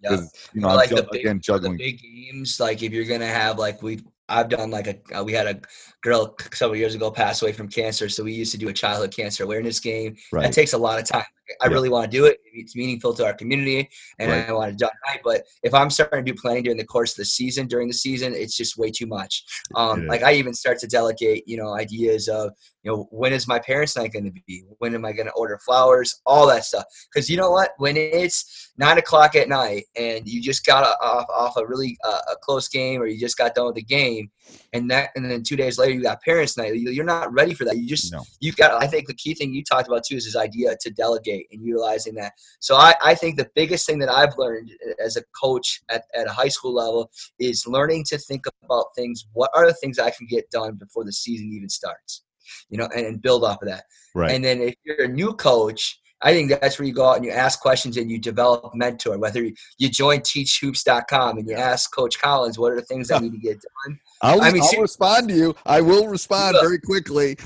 Yeah. 0.00 0.18
You 0.52 0.62
know, 0.62 0.68
I'm 0.68 0.88
the 0.88 1.08
big- 1.12 1.20
again 1.20 1.40
The 1.46 1.76
big 1.78 2.00
games, 2.02 2.58
like 2.58 2.82
if 2.82 2.92
you're 2.92 3.04
gonna 3.04 3.24
have 3.24 3.56
like 3.56 3.82
we, 3.82 4.00
I've 4.32 4.48
done 4.48 4.70
like 4.70 4.86
a 4.86 5.18
uh, 5.18 5.22
we 5.22 5.32
had 5.32 5.46
a 5.46 5.60
girl 6.00 6.34
several 6.52 6.76
years 6.76 6.94
ago 6.94 7.10
pass 7.10 7.42
away 7.42 7.52
from 7.52 7.68
cancer, 7.68 8.08
so 8.08 8.24
we 8.24 8.32
used 8.32 8.52
to 8.52 8.58
do 8.58 8.68
a 8.68 8.72
childhood 8.72 9.14
cancer 9.14 9.44
awareness 9.44 9.78
game. 9.78 10.16
Right. 10.32 10.42
That 10.42 10.52
takes 10.52 10.72
a 10.72 10.78
lot 10.78 10.98
of 10.98 11.06
time. 11.06 11.24
I 11.60 11.66
Yeah. 11.66 11.72
really 11.72 11.88
want 11.88 12.10
to 12.10 12.16
do 12.16 12.24
it. 12.26 12.38
It's 12.52 12.74
meaningful 12.76 13.14
to 13.14 13.24
our 13.24 13.34
community, 13.34 13.88
and 14.18 14.30
Right. 14.30 14.48
I 14.48 14.52
want 14.52 14.70
to 14.70 14.76
do 14.76 14.86
it. 14.86 15.20
But 15.24 15.44
if 15.62 15.74
I'm 15.74 15.90
starting 15.90 16.24
to 16.24 16.32
do 16.32 16.38
planning 16.40 16.62
during 16.64 16.78
the 16.78 16.84
course 16.84 17.12
of 17.12 17.16
the 17.18 17.24
season, 17.24 17.66
during 17.66 17.88
the 17.88 17.94
season, 17.94 18.34
it's 18.34 18.56
just 18.56 18.76
way 18.76 18.90
too 18.90 19.06
much. 19.06 19.44
Um, 19.74 20.02
It 20.02 20.08
like 20.08 20.22
I 20.22 20.32
even 20.34 20.54
start 20.54 20.78
to 20.80 20.86
delegate, 20.86 21.44
you 21.46 21.56
know, 21.56 21.74
ideas 21.74 22.28
of, 22.28 22.52
you 22.82 22.90
know, 22.90 23.08
when 23.10 23.32
is 23.32 23.46
my 23.46 23.58
parents' 23.58 23.96
night 23.96 24.12
going 24.12 24.24
to 24.24 24.32
be? 24.46 24.64
When 24.78 24.94
am 24.94 25.04
I 25.04 25.12
going 25.12 25.26
to 25.26 25.32
order 25.32 25.58
flowers? 25.64 26.20
All 26.26 26.46
that 26.48 26.64
stuff. 26.64 26.84
Because 27.12 27.30
you 27.30 27.36
know 27.36 27.50
what? 27.50 27.72
When 27.78 27.96
it's 27.96 28.72
nine 28.76 28.98
o'clock 28.98 29.34
at 29.36 29.48
night 29.48 29.84
and 29.96 30.26
you 30.26 30.40
just 30.42 30.64
got 30.66 30.84
off, 31.00 31.26
off 31.28 31.56
a 31.56 31.66
really 31.66 31.96
uh, 32.04 32.20
a 32.32 32.36
close 32.42 32.68
game, 32.68 33.00
or 33.00 33.06
you 33.06 33.18
just 33.18 33.38
got 33.38 33.54
done 33.54 33.66
with 33.66 33.76
the 33.76 33.82
game, 33.82 34.30
and 34.72 34.90
that, 34.90 35.10
and 35.14 35.24
then 35.30 35.42
two 35.42 35.56
days 35.56 35.78
later 35.78 35.92
you 35.92 36.02
got 36.02 36.22
parents' 36.22 36.56
night, 36.56 36.74
you- 36.74 36.90
you're 36.90 37.04
not 37.04 37.32
ready 37.32 37.54
for 37.54 37.64
that. 37.64 37.76
You 37.76 37.86
just 37.86 38.12
No. 38.12 38.22
you've 38.40 38.56
got. 38.56 38.82
I 38.82 38.86
think 38.86 39.06
the 39.06 39.14
key 39.14 39.34
thing 39.34 39.52
you 39.52 39.62
talked 39.62 39.88
about 39.88 40.04
too 40.04 40.16
is 40.16 40.24
this 40.24 40.36
idea 40.36 40.76
to 40.80 40.90
delegate 40.90 41.46
and 41.52 41.64
utilizing 41.64 42.14
that. 42.14 42.32
So 42.60 42.76
I, 42.76 42.94
I 43.02 43.14
think 43.14 43.36
the 43.36 43.50
biggest 43.54 43.86
thing 43.86 43.98
that 44.00 44.08
I've 44.10 44.36
learned 44.38 44.70
as 45.04 45.16
a 45.16 45.22
coach 45.40 45.82
at, 45.90 46.04
at 46.14 46.26
a 46.26 46.32
high 46.32 46.48
school 46.48 46.74
level 46.74 47.10
is 47.38 47.66
learning 47.66 48.04
to 48.08 48.18
think 48.18 48.44
about 48.64 48.86
things. 48.96 49.26
What 49.32 49.50
are 49.54 49.66
the 49.66 49.74
things 49.74 49.98
I 49.98 50.10
can 50.10 50.26
get 50.26 50.50
done 50.50 50.76
before 50.76 51.04
the 51.04 51.12
season 51.12 51.52
even 51.52 51.68
starts? 51.68 52.22
You 52.70 52.78
know, 52.78 52.88
and, 52.94 53.06
and 53.06 53.22
build 53.22 53.44
off 53.44 53.62
of 53.62 53.68
that. 53.68 53.84
Right. 54.14 54.30
And 54.32 54.44
then 54.44 54.60
if 54.60 54.74
you're 54.84 55.04
a 55.04 55.08
new 55.08 55.32
coach, 55.34 55.98
I 56.24 56.32
think 56.32 56.50
that's 56.50 56.78
where 56.78 56.86
you 56.86 56.94
go 56.94 57.08
out 57.08 57.16
and 57.16 57.24
you 57.24 57.32
ask 57.32 57.60
questions 57.60 57.96
and 57.96 58.08
you 58.10 58.18
develop 58.18 58.74
mentor. 58.74 59.18
Whether 59.18 59.50
you 59.78 59.88
join 59.88 60.20
teachhoops.com 60.20 61.38
and 61.38 61.48
you 61.48 61.56
ask 61.56 61.92
Coach 61.92 62.20
Collins, 62.20 62.58
what 62.58 62.72
are 62.72 62.76
the 62.76 62.82
things 62.86 63.10
I 63.10 63.18
need 63.20 63.32
to 63.32 63.38
get 63.38 63.58
done? 63.60 63.98
I'll, 64.22 64.40
I 64.42 64.52
mean, 64.52 64.62
I'll 64.62 64.68
ser- 64.68 64.80
respond 64.82 65.28
to 65.28 65.34
you. 65.34 65.54
I 65.66 65.80
will 65.80 66.06
respond 66.08 66.54
will. 66.54 66.62
very 66.62 66.78
quickly. 66.78 67.36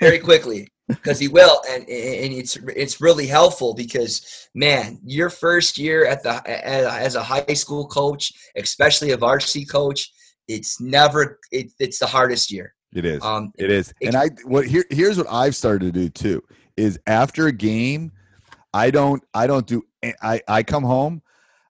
very 0.00 0.18
quickly 0.30 0.68
because 0.88 1.18
he 1.18 1.26
will 1.28 1.60
and 1.68 1.82
and 1.82 2.32
it's 2.32 2.56
it's 2.76 3.00
really 3.00 3.26
helpful 3.26 3.74
because 3.74 4.48
man 4.54 5.00
your 5.04 5.28
first 5.30 5.78
year 5.78 6.06
at 6.06 6.22
the 6.22 6.48
as 6.48 7.16
a 7.16 7.22
high 7.22 7.54
school 7.54 7.88
coach 7.88 8.32
especially 8.56 9.10
a 9.10 9.16
varsity 9.16 9.64
coach 9.64 10.12
it's 10.46 10.80
never 10.80 11.40
it, 11.50 11.72
it's 11.80 11.98
the 11.98 12.06
hardest 12.06 12.52
year 12.52 12.72
It 12.94 13.04
is. 13.04 13.20
um 13.24 13.52
It 13.58 13.70
is. 13.70 13.92
And 14.00 14.14
I 14.14 14.28
what 14.44 14.64
here 14.66 14.84
here's 14.90 15.18
what 15.18 15.26
I've 15.28 15.56
started 15.56 15.92
to 15.92 16.00
do 16.00 16.08
too 16.08 16.42
is 16.76 17.00
after 17.08 17.48
a 17.48 17.52
game, 17.52 18.12
I 18.72 18.90
don't 18.92 19.22
I 19.34 19.48
don't 19.48 19.66
do 19.66 19.82
I 20.22 20.40
I 20.46 20.62
come 20.62 20.84
home. 20.84 21.20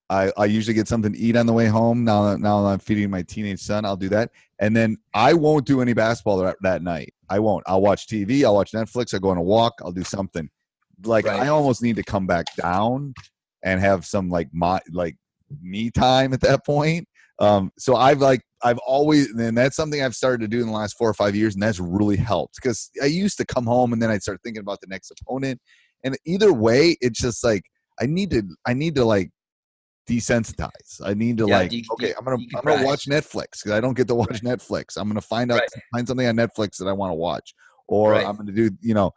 I, 0.08 0.32
I 0.36 0.44
usually 0.44 0.75
get 0.75 0.86
something 0.88 1.12
to 1.12 1.18
eat 1.18 1.36
on 1.36 1.46
the 1.46 1.52
way 1.52 1.66
home. 1.66 2.04
Now 2.04 2.30
that- 2.30 2.40
now 2.40 2.62
that 2.62 2.68
I'm 2.68 2.78
feeding 2.78 3.10
my 3.10 3.22
teenage 3.22 3.60
son, 3.60 3.84
I'll 3.84 3.96
do 3.96 4.08
that. 4.10 4.30
And 4.60 4.75
then 4.76 4.96
I 5.14 5.34
won't 5.34 5.66
do 5.66 5.80
any 5.82 5.92
basketball 5.92 6.38
that, 6.38 6.56
that 6.62 6.82
night. 6.82 7.12
I 7.28 7.40
won't. 7.40 7.64
I'll 7.66 7.82
watch 7.82 8.06
TV. 8.06 8.44
I'll 8.44 8.54
watch 8.54 8.72
Netflix. 8.72 9.12
I'll 9.12 9.20
go 9.20 9.30
on 9.30 9.36
a 9.36 9.42
walk. 9.42 9.75
I'll 9.82 9.92
do 9.92 10.04
something. 10.04 10.48
Like 11.04 11.26
Right. 11.26 11.40
I 11.40 11.48
almost 11.48 11.82
need 11.82 11.96
to 11.96 12.02
come 12.04 12.26
back 12.26 12.46
down 12.56 13.14
and 13.64 13.80
have 13.80 14.06
some 14.06 14.30
like 14.30 14.48
my 14.52 14.80
like 14.92 15.16
me 15.60 15.90
time 15.90 16.32
at 16.32 16.40
that 16.42 16.64
point. 16.64 17.06
Um, 17.38 17.70
so 17.78 17.96
I've 17.96 18.20
like 18.20 18.40
I've 18.62 18.78
always 18.78 19.30
and 19.32 19.56
that's 19.58 19.76
something 19.76 20.02
I've 20.02 20.14
started 20.14 20.40
to 20.42 20.48
do 20.48 20.60
in 20.60 20.66
the 20.68 20.72
last 20.72 20.96
four 20.96 21.10
or 21.10 21.14
five 21.14 21.36
years, 21.36 21.54
and 21.54 21.62
that's 21.62 21.80
really 21.80 22.16
helped 22.16 22.54
because 22.54 22.90
I 23.02 23.06
used 23.06 23.36
to 23.38 23.44
come 23.44 23.66
home 23.66 23.92
and 23.92 24.00
then 24.00 24.10
I'd 24.10 24.22
start 24.22 24.40
thinking 24.42 24.60
about 24.60 24.80
the 24.80 24.86
next 24.88 25.12
opponent, 25.20 25.60
and 26.04 26.16
either 26.25 26.52
way, 26.52 26.96
it's 27.02 27.20
just 27.20 27.44
like 27.44 27.64
I 28.00 28.06
need 28.06 28.30
to 28.30 28.42
I 28.66 28.72
need 28.72 28.94
to 28.94 29.04
like 29.04 29.30
desensitize. 30.08 31.00
I 31.04 31.14
need 31.14 31.38
to 31.38 31.46
Yeah, 31.48 31.58
like 31.58 31.70
de- 31.70 31.84
okay, 31.92 32.14
I'm 32.18 32.25
gonna 32.25 32.36
I'm 32.56 32.62
gonna 32.64 32.84
watch 32.84 33.06
Netflix 33.06 33.62
because 33.62 33.72
I 33.72 33.80
don't 33.80 33.96
get 33.96 34.08
to 34.08 34.14
watch 34.14 34.42
Netflix. 34.42 34.96
I'm 34.96 35.08
gonna 35.08 35.20
find 35.20 35.50
out 35.52 35.60
Right. 35.60 35.68
find 35.94 36.06
something 36.08 36.26
on 36.26 36.36
Netflix 36.36 36.76
that 36.78 36.86
I 36.86 36.92
want 36.92 37.10
to 37.10 37.14
watch, 37.14 37.54
or 37.88 38.12
Right. 38.12 38.26
I'm 38.26 38.36
gonna 38.36 38.52
do 38.52 38.70
you 38.80 38.94
know. 38.94 39.12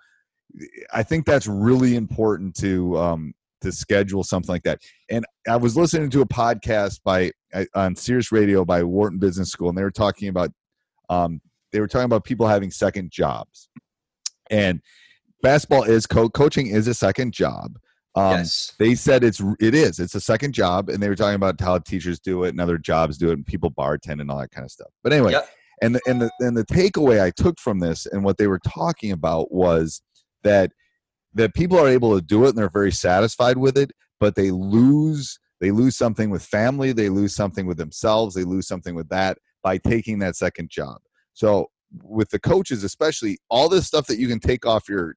I 0.93 1.03
think 1.03 1.25
that's 1.25 1.45
really 1.47 1.95
important 1.95 2.55
to 2.57 2.97
um, 2.97 3.33
to 3.61 3.71
schedule 3.71 4.23
something 4.23 4.51
like 4.51 4.63
that. 4.63 4.79
And 5.09 5.25
I 5.47 5.57
was 5.57 5.77
listening 5.77 6.09
to 6.11 6.21
a 6.21 6.25
podcast 6.27 7.01
by 7.03 7.31
on 7.75 7.95
Sirius 7.95 8.31
Radio 8.31 8.65
by 8.65 8.83
Wharton 8.83 9.19
Business 9.19 9.49
School, 9.49 9.69
and 9.69 9.77
they 9.77 9.83
were 9.83 9.91
talking 9.91 10.27
about 10.27 10.49
um, 11.09 11.39
they 11.71 11.79
were 11.79 11.87
talking 11.87 12.05
about 12.05 12.23
people 12.23 12.47
having 12.47 12.71
second 12.71 13.11
jobs, 13.11 13.69
and 14.49 14.81
basketball 15.43 15.83
is 15.83 16.07
co- 16.07 16.29
coaching 16.29 16.67
is 16.67 16.87
a 16.87 16.93
second 16.95 17.31
job. 17.33 17.77
Um, 18.19 18.37
yes 18.37 18.73
they 18.79 18.95
said 18.95 19.23
it's 19.23 19.41
it 19.59 19.73
is 19.75 19.99
it's 19.99 20.15
a 20.15 20.21
second 20.21 20.53
job, 20.53 20.89
and 20.89 21.01
they 21.01 21.09
were 21.09 21.15
talking 21.15 21.35
about 21.35 21.59
how 21.59 21.77
teachers 21.79 22.19
do 22.19 22.43
it 22.43 22.49
and 22.49 22.61
other 22.61 22.77
jobs 22.77 23.17
do 23.17 23.29
it, 23.29 23.33
and 23.33 23.45
people 23.45 23.71
bartend 23.71 24.21
and 24.21 24.29
all 24.29 24.39
that 24.39 24.51
kind 24.51 24.65
of 24.65 24.71
stuff. 24.71 24.89
But 25.03 25.13
anyway, 25.13 25.33
Yep. 25.33 25.49
and 25.81 25.95
the, 25.95 26.01
and 26.07 26.21
the 26.21 26.31
and 26.39 26.57
the 26.57 26.65
takeaway 26.65 27.21
I 27.21 27.31
took 27.31 27.59
from 27.59 27.79
this 27.79 28.05
and 28.05 28.23
what 28.23 28.37
they 28.37 28.47
were 28.47 28.59
talking 28.67 29.11
about 29.11 29.51
was 29.51 30.01
that 30.43 30.71
that 31.33 31.53
people 31.53 31.77
are 31.77 31.87
able 31.87 32.15
to 32.15 32.25
do 32.25 32.45
it 32.45 32.49
and 32.49 32.57
they're 32.57 32.69
very 32.69 32.91
satisfied 32.91 33.57
with 33.57 33.77
it, 33.77 33.91
but 34.19 34.35
they 34.35 34.51
lose 34.51 35.39
they 35.61 35.71
lose 35.71 35.97
something 35.97 36.29
with 36.29 36.43
family, 36.43 36.91
they 36.93 37.09
lose 37.09 37.35
something 37.35 37.65
with 37.65 37.77
themselves, 37.77 38.33
they 38.35 38.45
lose 38.45 38.67
something 38.67 38.95
with 38.95 39.09
that 39.09 39.37
by 39.61 39.77
taking 39.77 40.19
that 40.19 40.35
second 40.35 40.69
job. 40.69 40.97
So 41.33 41.67
with 42.03 42.29
the 42.29 42.39
coaches 42.39 42.83
especially, 42.83 43.37
all 43.49 43.67
this 43.69 43.87
stuff 43.87 44.07
that 44.07 44.19
you 44.19 44.27
can 44.27 44.39
take 44.39 44.65
off 44.65 44.87
your 44.87 45.15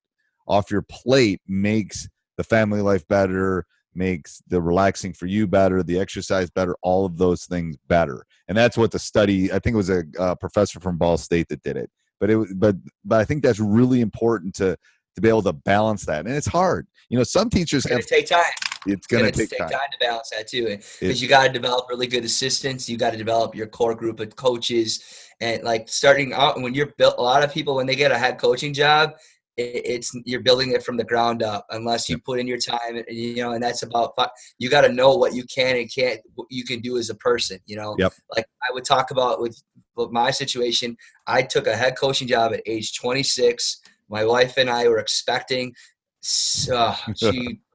off 0.48 0.70
your 0.70 0.82
plate 0.82 1.40
makes 1.46 2.08
the 2.42 2.48
family 2.48 2.80
life 2.80 3.06
better, 3.08 3.66
makes 3.94 4.42
the 4.48 4.60
relaxing 4.60 5.12
for 5.12 5.26
you 5.26 5.46
better, 5.46 5.82
the 5.82 5.98
exercise 5.98 6.50
better, 6.50 6.74
all 6.82 7.04
of 7.04 7.18
those 7.18 7.44
things 7.44 7.76
better. 7.88 8.24
And 8.48 8.56
that's 8.56 8.76
what 8.76 8.90
the 8.90 8.98
study, 8.98 9.52
I 9.52 9.58
think 9.58 9.74
it 9.74 9.76
was 9.76 9.90
a 9.90 10.04
uh, 10.18 10.34
professor 10.34 10.80
from 10.80 10.98
Ball 10.98 11.18
State 11.18 11.48
that 11.48 11.62
did 11.62 11.76
it. 11.76 11.90
But 12.20 12.30
it 12.30 12.38
but 12.56 12.76
but 13.04 13.20
I 13.20 13.24
think 13.24 13.42
that's 13.42 13.58
really 13.58 14.00
important 14.00 14.54
to 14.56 14.76
to 15.14 15.20
be 15.20 15.28
able 15.28 15.42
to 15.42 15.52
balance 15.52 16.06
that. 16.06 16.24
And 16.26 16.34
it's 16.34 16.46
hard. 16.46 16.86
You 17.08 17.18
know, 17.18 17.24
some 17.24 17.50
teachers 17.50 17.84
it's 17.84 17.94
have 17.94 18.06
take 18.06 18.26
time 18.26 18.44
it's 18.86 19.06
going 19.06 19.22
to 19.22 19.28
It's 19.28 19.36
gonna 19.38 19.48
take 19.48 19.58
time. 19.58 19.88
to 19.90 19.98
balance 20.00 20.30
that 20.30 20.48
too 20.48 20.78
because 21.00 21.22
you 21.22 21.28
got 21.28 21.46
to 21.46 21.52
develop 21.52 21.88
really 21.88 22.06
good 22.06 22.24
assistants 22.24 22.88
you 22.88 22.96
got 22.96 23.10
to 23.10 23.16
develop 23.16 23.54
your 23.54 23.66
core 23.66 23.94
group 23.94 24.20
of 24.20 24.34
coaches 24.36 25.30
and 25.40 25.62
like 25.62 25.88
starting 25.88 26.32
out 26.32 26.60
when 26.60 26.74
you're 26.74 26.92
built 26.98 27.16
a 27.18 27.22
lot 27.22 27.44
of 27.44 27.52
people 27.52 27.76
when 27.76 27.86
they 27.86 27.94
get 27.96 28.10
a 28.10 28.18
head 28.18 28.38
coaching 28.38 28.72
job 28.74 29.14
it's 29.56 30.16
you're 30.24 30.40
building 30.40 30.72
it 30.72 30.82
from 30.82 30.96
the 30.96 31.04
ground 31.04 31.42
up 31.42 31.66
unless 31.70 32.08
you 32.08 32.18
put 32.18 32.40
in 32.40 32.46
your 32.46 32.58
time 32.58 32.96
and 32.96 33.04
you 33.08 33.36
know 33.36 33.52
and 33.52 33.62
that's 33.62 33.82
about 33.82 34.14
you 34.58 34.70
got 34.70 34.80
to 34.80 34.92
know 34.92 35.14
what 35.14 35.34
you 35.34 35.44
can 35.44 35.76
and 35.76 35.92
can't 35.94 36.20
what 36.34 36.46
you 36.50 36.64
can 36.64 36.80
do 36.80 36.96
as 36.96 37.10
a 37.10 37.14
person 37.16 37.58
you 37.66 37.76
know 37.76 37.94
Yep. 37.98 38.12
like 38.34 38.46
i 38.62 38.72
would 38.72 38.84
talk 38.84 39.10
about 39.10 39.40
with, 39.40 39.62
with 39.94 40.10
my 40.10 40.30
situation 40.30 40.96
i 41.26 41.42
took 41.42 41.66
a 41.66 41.76
head 41.76 41.98
coaching 41.98 42.26
job 42.26 42.54
at 42.54 42.62
age 42.64 42.98
26 42.98 43.82
my 44.08 44.24
wife 44.24 44.56
and 44.56 44.70
i 44.70 44.88
were 44.88 44.98
expecting 44.98 45.74
so 46.22 46.94
she 47.16 47.60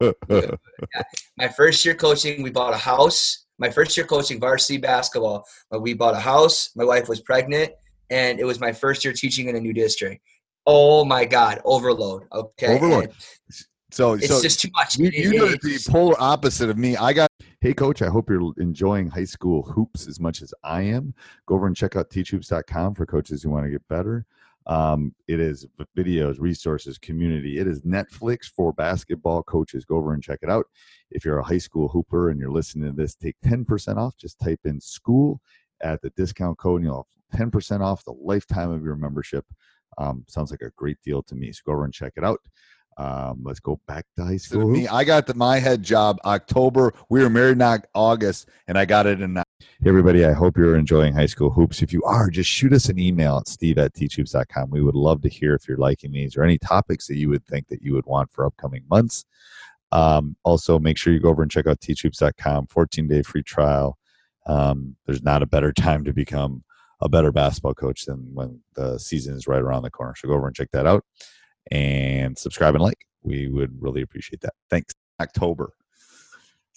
my 1.36 1.48
first 1.48 1.84
year 1.84 1.94
coaching, 1.94 2.42
we 2.42 2.50
bought 2.50 2.72
a 2.74 2.78
house. 2.78 3.44
My 3.58 3.70
first 3.70 3.96
year 3.96 4.06
coaching 4.06 4.40
varsity 4.40 4.78
basketball, 4.78 5.44
uh, 5.74 5.78
we 5.78 5.92
bought 5.92 6.14
a 6.14 6.20
house. 6.20 6.70
My 6.74 6.84
wife 6.84 7.08
was 7.08 7.20
pregnant, 7.20 7.72
and 8.10 8.40
it 8.40 8.44
was 8.44 8.58
my 8.58 8.72
first 8.72 9.04
year 9.04 9.12
teaching 9.12 9.48
in 9.48 9.56
a 9.56 9.60
new 9.60 9.74
district. 9.74 10.22
Oh 10.70 11.02
my 11.02 11.24
God, 11.24 11.62
overload. 11.64 12.24
Okay, 12.30 12.74
Overload. 12.74 13.04
And 13.04 13.14
so 13.90 14.12
It's 14.12 14.28
so 14.28 14.42
just 14.42 14.60
too 14.60 14.68
much. 14.74 14.98
You, 14.98 15.08
you 15.10 15.46
it 15.46 15.62
the 15.62 15.82
polar 15.88 16.14
opposite 16.18 16.68
of 16.68 16.76
me. 16.76 16.94
I 16.94 17.14
got, 17.14 17.30
hey, 17.62 17.72
coach, 17.72 18.02
I 18.02 18.08
hope 18.08 18.28
you're 18.28 18.52
enjoying 18.58 19.08
high 19.08 19.24
school 19.24 19.62
hoops 19.62 20.06
as 20.06 20.20
much 20.20 20.42
as 20.42 20.52
I 20.62 20.82
am. 20.82 21.14
Go 21.46 21.54
over 21.54 21.66
and 21.66 21.74
check 21.74 21.96
out 21.96 22.10
teachhoops.com 22.10 22.96
for 22.96 23.06
coaches 23.06 23.42
who 23.42 23.48
want 23.48 23.64
to 23.64 23.70
get 23.70 23.88
better. 23.88 24.26
Um, 24.66 25.14
it 25.26 25.40
is 25.40 25.66
videos, 25.96 26.38
resources, 26.38 26.98
community. 26.98 27.58
It 27.58 27.66
is 27.66 27.80
Netflix 27.80 28.44
for 28.44 28.74
basketball 28.74 29.42
coaches. 29.44 29.86
Go 29.86 29.96
over 29.96 30.12
and 30.12 30.22
check 30.22 30.40
it 30.42 30.50
out. 30.50 30.66
If 31.10 31.24
you're 31.24 31.38
a 31.38 31.44
high 31.44 31.56
school 31.56 31.88
hooper 31.88 32.28
and 32.28 32.38
you're 32.38 32.52
listening 32.52 32.90
to 32.90 32.94
this, 32.94 33.14
take 33.14 33.36
10% 33.42 33.96
off. 33.96 34.18
Just 34.18 34.38
type 34.38 34.60
in 34.66 34.82
school 34.82 35.40
at 35.80 36.02
the 36.02 36.10
discount 36.10 36.58
code 36.58 36.82
and 36.82 36.90
you'll 36.90 37.08
have 37.32 37.50
10% 37.50 37.80
off 37.80 38.04
the 38.04 38.12
lifetime 38.12 38.70
of 38.70 38.84
your 38.84 38.96
membership. 38.96 39.46
Um, 39.98 40.24
sounds 40.28 40.50
like 40.50 40.62
a 40.62 40.70
great 40.76 40.98
deal 41.02 41.22
to 41.24 41.34
me. 41.34 41.52
So 41.52 41.62
go 41.66 41.72
over 41.72 41.84
and 41.84 41.92
check 41.92 42.14
it 42.16 42.24
out. 42.24 42.40
Um, 42.98 43.42
let's 43.44 43.60
go 43.60 43.80
back 43.86 44.06
to 44.16 44.24
high 44.24 44.38
school. 44.38 44.68
Me, 44.68 44.88
I 44.88 45.04
got 45.04 45.28
the 45.28 45.34
my 45.34 45.60
head 45.60 45.84
job 45.84 46.18
October. 46.24 46.92
We 47.08 47.22
were 47.22 47.30
married 47.30 47.60
in 47.60 47.82
August, 47.94 48.48
and 48.66 48.76
I 48.76 48.86
got 48.86 49.06
it 49.06 49.20
in. 49.20 49.36
Hey, 49.36 49.44
everybody, 49.86 50.24
I 50.24 50.32
hope 50.32 50.56
you're 50.56 50.76
enjoying 50.76 51.14
high 51.14 51.26
school 51.26 51.50
hoops. 51.50 51.80
If 51.80 51.92
you 51.92 52.02
are, 52.02 52.28
just 52.28 52.50
shoot 52.50 52.72
us 52.72 52.88
an 52.88 52.98
email 52.98 53.38
at 53.38 53.46
steve 53.46 53.78
at 53.78 53.94
teachhoops.com. 53.94 54.70
We 54.70 54.82
would 54.82 54.96
love 54.96 55.22
to 55.22 55.28
hear 55.28 55.54
if 55.54 55.68
you're 55.68 55.78
liking 55.78 56.10
these 56.10 56.36
or 56.36 56.42
any 56.42 56.58
topics 56.58 57.06
that 57.06 57.16
you 57.16 57.28
would 57.28 57.46
think 57.46 57.68
that 57.68 57.82
you 57.82 57.94
would 57.94 58.06
want 58.06 58.32
for 58.32 58.44
upcoming 58.44 58.82
months. 58.90 59.24
Um, 59.92 60.36
also, 60.42 60.80
make 60.80 60.98
sure 60.98 61.12
you 61.12 61.20
go 61.20 61.28
over 61.28 61.42
and 61.42 61.50
check 61.50 61.68
out 61.68 61.80
teachhoops.com, 61.80 62.66
14 62.66 63.06
day 63.06 63.22
free 63.22 63.44
trial. 63.44 63.96
Um, 64.46 64.96
there's 65.06 65.22
not 65.22 65.42
a 65.44 65.46
better 65.46 65.72
time 65.72 66.04
to 66.04 66.12
become 66.12 66.64
a 67.00 67.08
better 67.08 67.32
basketball 67.32 67.74
coach 67.74 68.04
than 68.04 68.34
when 68.34 68.60
the 68.74 68.98
season 68.98 69.34
is 69.34 69.46
right 69.46 69.62
around 69.62 69.82
the 69.82 69.90
corner. 69.90 70.14
So 70.16 70.28
go 70.28 70.34
over 70.34 70.46
and 70.46 70.56
check 70.56 70.70
that 70.72 70.86
out 70.86 71.04
and 71.70 72.36
subscribe 72.36 72.74
and 72.74 72.82
like. 72.82 72.98
We 73.22 73.48
would 73.48 73.80
really 73.80 74.02
appreciate 74.02 74.40
that. 74.42 74.54
Thanks. 74.70 74.94
October. 75.20 75.72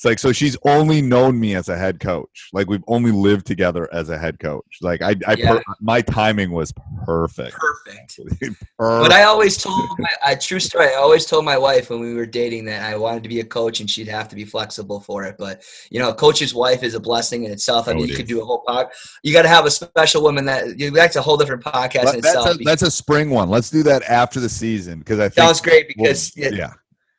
It's 0.02 0.06
like 0.08 0.18
so 0.18 0.32
she's 0.32 0.58
only 0.66 1.00
known 1.00 1.40
me 1.40 1.54
as 1.54 1.70
a 1.70 1.78
head 1.78 2.00
coach. 2.00 2.50
Like 2.54 2.68
we've 2.68 2.84
only 2.88 3.12
lived 3.12 3.46
together 3.46 3.88
as 3.94 4.10
a 4.10 4.18
head 4.18 4.40
coach. 4.40 4.66
Like 4.82 5.04
I, 5.04 5.16
I 5.28 5.34
Yeah. 5.34 5.52
per, 5.58 5.64
my 5.80 6.02
timing 6.02 6.50
was 6.50 6.74
perfect. 7.06 7.56
perfect. 7.56 8.18
Perfect. 8.18 8.64
But 8.80 9.12
I 9.12 9.24
always 9.24 9.58
told 9.58 10.00
my 10.00 10.10
a 10.26 10.36
true 10.36 10.60
story. 10.60 10.88
I 10.88 10.94
always 10.96 11.26
told 11.28 11.46
my 11.46 11.58
wife 11.58 11.92
when 11.92 12.00
we 12.00 12.16
were 12.16 12.26
dating 12.26 12.66
that 12.66 12.82
I 12.82 12.98
wanted 12.98 13.22
to 13.24 13.30
be 13.30 13.42
a 13.42 13.44
coach 13.46 13.80
and 13.80 13.88
she'd 13.90 14.08
have 14.08 14.28
to 14.30 14.36
be 14.36 14.44
flexible 14.44 15.00
for 15.00 15.24
it. 15.26 15.36
But 15.38 15.62
you 15.92 16.00
know, 16.00 16.10
a 16.10 16.16
coach's 16.16 16.56
wife 16.56 16.82
is 16.82 16.96
a 16.96 17.00
blessing 17.00 17.44
in 17.44 17.52
itself. 17.52 17.88
I 17.88 17.92
Oh, 17.92 17.96
mean, 17.96 18.06
it 18.06 18.10
you 18.10 18.16
could 18.16 18.28
do 18.28 18.42
a 18.42 18.46
whole 18.46 18.64
pod. 18.66 18.88
You 19.22 19.34
got 19.34 19.44
to 19.44 19.50
have 19.50 19.66
a 19.68 19.72
special 19.72 20.24
woman 20.24 20.46
that 20.46 20.80
you. 20.80 20.90
That's 20.90 21.16
a 21.16 21.22
whole 21.22 21.38
different 21.38 21.64
podcast 21.64 22.06
Let- 22.06 22.16
in 22.16 22.22
that's, 22.22 22.36
itself. 22.36 22.56
a, 22.60 22.64
that's 22.64 22.82
a 22.82 22.90
spring 22.92 23.30
one. 23.30 23.50
Let's 23.50 23.70
do 23.70 23.84
that 23.84 24.02
after 24.04 24.40
the 24.40 24.50
season 24.50 24.98
because 25.00 25.20
I 25.20 25.26
think 25.26 25.36
that 25.36 25.48
was 25.48 25.62
great 25.62 25.94
we'll- 25.96 26.06
because 26.06 26.36
yeah. 26.36 26.50
yeah. 26.50 26.74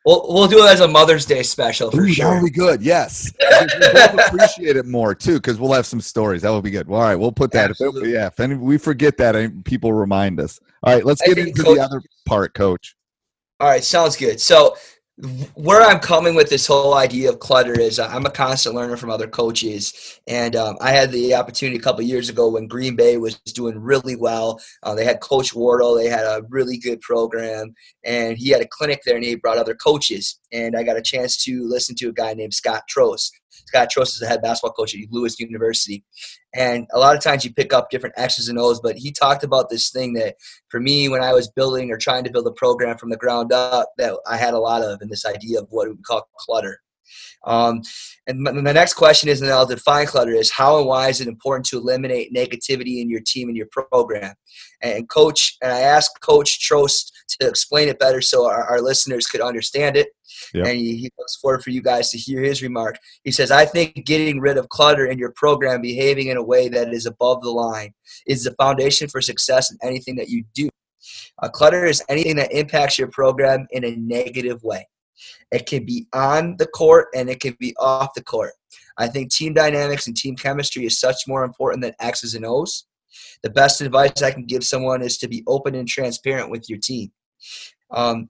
We'll 0.05 0.25
we'll 0.29 0.47
do 0.47 0.65
it 0.65 0.71
as 0.71 0.79
a 0.81 0.87
Mother's 0.87 1.25
Day 1.25 1.43
special 1.43 1.91
for 1.91 2.01
Ooh, 2.01 2.07
sure. 2.09 2.25
That 2.29 2.41
would 2.41 2.51
be 2.51 2.57
good. 2.57 2.81
Yes, 2.81 3.31
we 3.39 3.67
both 3.93 4.27
appreciate 4.27 4.75
it 4.77 4.85
more 4.85 5.13
too 5.15 5.35
because 5.35 5.59
we'll 5.59 5.73
have 5.73 5.85
some 5.85 6.01
stories. 6.01 6.41
That 6.41 6.51
would 6.51 6.63
be 6.63 6.71
good. 6.71 6.87
All 6.89 6.99
right, 7.01 7.15
we'll 7.15 7.31
put 7.31 7.51
that. 7.51 7.71
If 7.71 7.81
it- 7.81 8.07
yeah, 8.09 8.27
if 8.27 8.39
any, 8.39 8.55
we 8.55 8.77
forget 8.77 9.17
that, 9.17 9.35
I- 9.35 9.51
people 9.65 9.93
remind 9.93 10.39
us. 10.39 10.59
All 10.83 10.93
right, 10.93 11.05
let's 11.05 11.21
get 11.25 11.37
into 11.37 11.63
Coach- 11.63 11.77
the 11.77 11.83
other 11.83 12.01
part, 12.25 12.53
Coach. 12.53 12.95
All 13.59 13.69
right, 13.69 13.83
sounds 13.83 14.17
good. 14.17 14.41
So 14.41 14.75
where 15.53 15.81
I'm 15.81 15.99
coming 15.99 16.33
with 16.33 16.49
this 16.49 16.65
whole 16.65 16.95
idea 16.95 17.29
of 17.29 17.39
clutter 17.39 17.79
is 17.79 17.99
I'm 17.99 18.25
a 18.25 18.31
constant 18.31 18.73
learner 18.73 18.97
from 18.97 19.11
other 19.11 19.27
coaches, 19.27 20.19
and 20.27 20.55
um, 20.55 20.75
I 20.81 20.89
had 20.89 21.11
the 21.11 21.35
opportunity 21.35 21.77
a 21.77 21.81
couple 21.81 22.01
years 22.01 22.29
ago 22.29 22.49
when 22.49 22.65
Green 22.65 22.95
Bay 22.95 23.17
was 23.17 23.35
doing 23.35 23.77
really 23.77 24.15
well. 24.15 24.59
Uh, 24.81 24.95
they 24.95 25.05
had 25.05 25.21
Coach 25.21 25.53
Wardle, 25.53 25.95
they 25.95 26.07
had 26.07 26.25
a 26.25 26.41
really 26.49 26.77
good 26.77 26.99
program, 27.01 27.75
and 28.03 28.37
he 28.37 28.49
had 28.49 28.61
a 28.61 28.67
clinic 28.67 29.01
there, 29.05 29.15
and 29.15 29.23
he 29.23 29.35
brought 29.35 29.59
other 29.59 29.75
coaches, 29.75 30.39
and 30.51 30.75
I 30.75 30.81
got 30.81 30.97
a 30.97 31.01
chance 31.01 31.37
to 31.43 31.67
listen 31.67 31.95
to 31.97 32.09
a 32.09 32.13
guy 32.13 32.33
named 32.33 32.55
Scott 32.55 32.83
Trost. 32.89 33.29
Scott 33.65 33.89
Trost 33.95 34.13
is 34.13 34.19
the 34.19 34.27
head 34.27 34.41
basketball 34.41 34.73
coach 34.73 34.95
at 34.95 35.01
Lewis 35.11 35.39
University, 35.39 36.03
and 36.53 36.87
a 36.93 36.99
lot 36.99 37.15
of 37.15 37.21
times 37.21 37.43
you 37.43 37.53
pick 37.53 37.73
up 37.73 37.89
different 37.89 38.15
X's 38.17 38.49
and 38.49 38.59
O's, 38.59 38.79
but 38.79 38.97
he 38.97 39.11
talked 39.11 39.43
about 39.43 39.69
this 39.69 39.89
thing 39.89 40.13
that 40.13 40.35
for 40.69 40.79
me, 40.79 41.09
when 41.09 41.23
I 41.23 41.33
was 41.33 41.49
building 41.49 41.91
or 41.91 41.97
trying 41.97 42.23
to 42.23 42.31
build 42.31 42.47
a 42.47 42.51
program 42.51 42.97
from 42.97 43.09
the 43.09 43.17
ground 43.17 43.51
up, 43.51 43.89
that 43.97 44.17
I 44.27 44.37
had 44.37 44.53
a 44.53 44.59
lot 44.59 44.81
of, 44.81 45.01
and 45.01 45.09
this 45.09 45.25
idea 45.25 45.59
of 45.59 45.67
what 45.69 45.89
we 45.89 45.95
call 46.05 46.27
clutter. 46.37 46.79
Um, 47.45 47.81
and 48.25 48.45
the 48.45 48.73
next 48.73 48.93
question 48.93 49.29
is, 49.29 49.41
and 49.41 49.51
I'll 49.51 49.65
define 49.65 50.05
clutter, 50.05 50.31
is 50.31 50.51
how 50.51 50.77
and 50.77 50.87
why 50.87 51.09
is 51.09 51.19
it 51.19 51.27
important 51.27 51.65
to 51.67 51.77
eliminate 51.77 52.33
negativity 52.33 53.01
in 53.01 53.09
your 53.09 53.19
team 53.19 53.49
and 53.49 53.57
your 53.57 53.67
program? 53.67 54.35
And 54.81 55.09
coach, 55.09 55.57
and 55.61 55.71
I 55.71 55.81
asked 55.81 56.21
Coach 56.21 56.59
Trost 56.59 57.11
to 57.39 57.47
explain 57.47 57.89
it 57.89 57.99
better 57.99 58.21
so 58.21 58.45
our, 58.45 58.63
our 58.65 58.81
listeners 58.81 59.27
could 59.27 59.41
understand 59.41 59.97
it. 59.97 60.09
Yep. 60.53 60.65
And 60.65 60.77
he, 60.77 60.97
he 60.97 61.11
looks 61.17 61.35
forward 61.37 61.63
for 61.63 61.69
you 61.69 61.81
guys 61.81 62.09
to 62.11 62.17
hear 62.17 62.41
his 62.41 62.61
remark. 62.61 62.97
He 63.23 63.31
says, 63.31 63.51
I 63.51 63.65
think 63.65 64.05
getting 64.05 64.39
rid 64.39 64.57
of 64.57 64.69
clutter 64.69 65.05
in 65.05 65.17
your 65.17 65.31
program, 65.31 65.81
behaving 65.81 66.27
in 66.27 66.37
a 66.37 66.43
way 66.43 66.69
that 66.69 66.93
is 66.93 67.05
above 67.05 67.41
the 67.41 67.49
line, 67.49 67.93
is 68.25 68.43
the 68.43 68.53
foundation 68.55 69.09
for 69.09 69.21
success 69.21 69.71
in 69.71 69.77
anything 69.81 70.15
that 70.15 70.29
you 70.29 70.45
do. 70.53 70.69
Uh, 71.41 71.49
clutter 71.49 71.85
is 71.85 72.01
anything 72.07 72.37
that 72.37 72.51
impacts 72.51 72.97
your 72.97 73.09
program 73.09 73.67
in 73.71 73.83
a 73.83 73.95
negative 73.95 74.63
way. 74.63 74.87
It 75.51 75.65
can 75.65 75.85
be 75.85 76.07
on 76.13 76.55
the 76.57 76.67
court 76.67 77.07
and 77.15 77.29
it 77.29 77.39
can 77.39 77.55
be 77.59 77.75
off 77.79 78.13
the 78.15 78.23
court. 78.23 78.53
I 78.97 79.07
think 79.07 79.31
team 79.31 79.53
dynamics 79.53 80.07
and 80.07 80.15
team 80.15 80.35
chemistry 80.35 80.85
is 80.85 80.99
such 80.99 81.27
more 81.27 81.43
important 81.43 81.83
than 81.83 81.93
X's 81.99 82.35
and 82.35 82.45
O's. 82.45 82.85
The 83.43 83.49
best 83.49 83.81
advice 83.81 84.21
I 84.21 84.31
can 84.31 84.45
give 84.45 84.63
someone 84.63 85.01
is 85.01 85.17
to 85.19 85.27
be 85.27 85.43
open 85.47 85.75
and 85.75 85.87
transparent 85.87 86.49
with 86.49 86.69
your 86.69 86.79
team. 86.79 87.11
Um, 87.91 88.29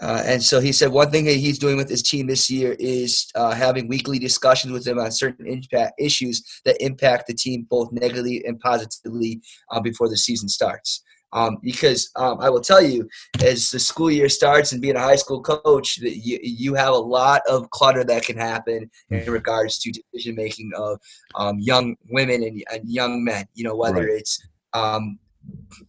uh, 0.00 0.22
and 0.24 0.42
so 0.42 0.60
he 0.60 0.72
said 0.72 0.90
one 0.90 1.10
thing 1.10 1.26
that 1.26 1.34
he's 1.34 1.58
doing 1.58 1.76
with 1.76 1.90
his 1.90 2.02
team 2.02 2.26
this 2.26 2.48
year 2.48 2.74
is 2.78 3.30
uh, 3.34 3.52
having 3.52 3.86
weekly 3.86 4.18
discussions 4.18 4.72
with 4.72 4.84
them 4.84 4.98
on 4.98 5.10
certain 5.10 5.46
impact 5.46 5.92
issues 5.98 6.42
that 6.64 6.82
impact 6.82 7.26
the 7.26 7.34
team 7.34 7.66
both 7.68 7.92
negatively 7.92 8.42
and 8.46 8.58
positively 8.60 9.42
uh, 9.70 9.80
before 9.80 10.08
the 10.08 10.16
season 10.16 10.48
starts. 10.48 11.02
Um, 11.32 11.58
because 11.62 12.10
um, 12.16 12.40
I 12.40 12.50
will 12.50 12.60
tell 12.60 12.82
you, 12.82 13.08
as 13.44 13.70
the 13.70 13.78
school 13.78 14.10
year 14.10 14.28
starts 14.28 14.72
and 14.72 14.82
being 14.82 14.96
a 14.96 15.00
high 15.00 15.16
school 15.16 15.42
coach, 15.42 15.96
that 16.00 16.16
you, 16.16 16.38
you 16.42 16.74
have 16.74 16.92
a 16.92 16.98
lot 16.98 17.42
of 17.48 17.70
clutter 17.70 18.04
that 18.04 18.24
can 18.24 18.36
happen 18.36 18.90
in 19.10 19.20
mm-hmm. 19.20 19.30
regards 19.30 19.78
to 19.78 19.92
decision 19.92 20.34
making 20.34 20.70
of 20.76 20.98
um, 21.36 21.58
young 21.60 21.96
women 22.08 22.42
and, 22.42 22.62
and, 22.72 22.90
young 22.90 23.22
men. 23.22 23.44
You 23.54 23.64
know, 23.64 23.76
whether 23.76 24.00
right. 24.00 24.18
it's 24.18 24.42
um, 24.72 25.18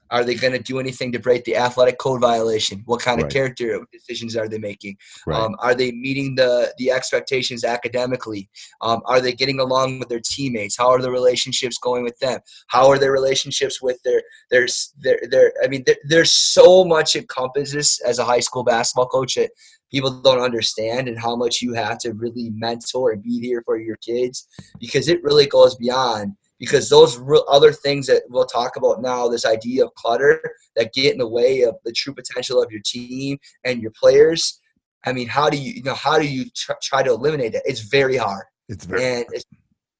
are 0.09 0.23
they 0.23 0.35
going 0.35 0.53
to 0.53 0.59
do 0.59 0.79
anything 0.79 1.11
to 1.11 1.19
break 1.19 1.43
the 1.45 1.55
athletic 1.55 1.97
code 1.97 2.21
violation? 2.21 2.83
What 2.85 3.01
kind 3.01 3.21
right. 3.21 3.25
of 3.27 3.33
character 3.33 3.79
decisions 3.91 4.35
are 4.35 4.47
they 4.47 4.57
making? 4.57 4.97
Right. 5.25 5.39
Um, 5.39 5.55
are 5.59 5.75
they 5.75 5.91
meeting 5.91 6.35
the 6.35 6.73
the 6.77 6.91
expectations 6.91 7.63
academically? 7.63 8.49
Um, 8.81 9.01
are 9.05 9.21
they 9.21 9.33
getting 9.33 9.59
along 9.59 9.99
with 9.99 10.09
their 10.09 10.21
teammates? 10.23 10.77
How 10.77 10.89
are 10.89 11.01
the 11.01 11.11
relationships 11.11 11.77
going 11.77 12.03
with 12.03 12.17
them? 12.19 12.39
How 12.67 12.89
are 12.89 12.99
their 12.99 13.11
relationships 13.11 13.81
with 13.81 14.01
their 14.03 14.21
their 14.49 14.67
their, 14.99 15.19
their 15.29 15.53
I 15.63 15.67
mean, 15.67 15.83
there, 15.85 15.97
there's 16.07 16.31
so 16.31 16.83
much 16.83 17.15
encompasses 17.15 17.99
as 18.05 18.19
a 18.19 18.25
high 18.25 18.39
school 18.39 18.63
basketball 18.63 19.07
coach 19.07 19.35
that 19.35 19.51
people 19.91 20.21
don't 20.21 20.41
understand 20.41 21.07
and 21.07 21.19
how 21.19 21.35
much 21.35 21.61
you 21.61 21.73
have 21.73 21.97
to 21.99 22.13
really 22.13 22.49
mentor 22.55 23.11
and 23.11 23.21
be 23.21 23.39
here 23.39 23.61
for 23.65 23.77
your 23.77 23.97
kids 23.97 24.47
because 24.79 25.07
it 25.07 25.21
really 25.23 25.45
goes 25.45 25.75
beyond 25.75 26.33
because 26.61 26.89
those 26.89 27.17
real 27.17 27.43
other 27.49 27.73
things 27.73 28.05
that 28.05 28.21
we'll 28.29 28.45
talk 28.45 28.75
about 28.75 29.01
now, 29.01 29.27
this 29.27 29.47
idea 29.47 29.83
of 29.83 29.91
clutter 29.95 30.39
that 30.75 30.93
get 30.93 31.11
in 31.11 31.17
the 31.17 31.27
way 31.27 31.63
of 31.63 31.75
the 31.83 31.91
true 31.91 32.13
potential 32.13 32.61
of 32.61 32.71
your 32.71 32.81
team 32.85 33.39
and 33.65 33.81
your 33.81 33.91
players. 33.99 34.61
I 35.03 35.11
mean, 35.11 35.27
how 35.27 35.49
do 35.49 35.57
you, 35.57 35.73
you 35.73 35.81
know, 35.81 35.95
how 35.95 36.19
do 36.19 36.27
you 36.27 36.45
tr- 36.55 36.73
try 36.83 37.01
to 37.01 37.09
eliminate 37.09 37.55
it? 37.55 37.63
It's 37.65 37.81
very 37.81 38.15
hard. 38.15 38.45
It's 38.69 38.85
very 38.85 39.03
and 39.03 39.25
it's, 39.31 39.45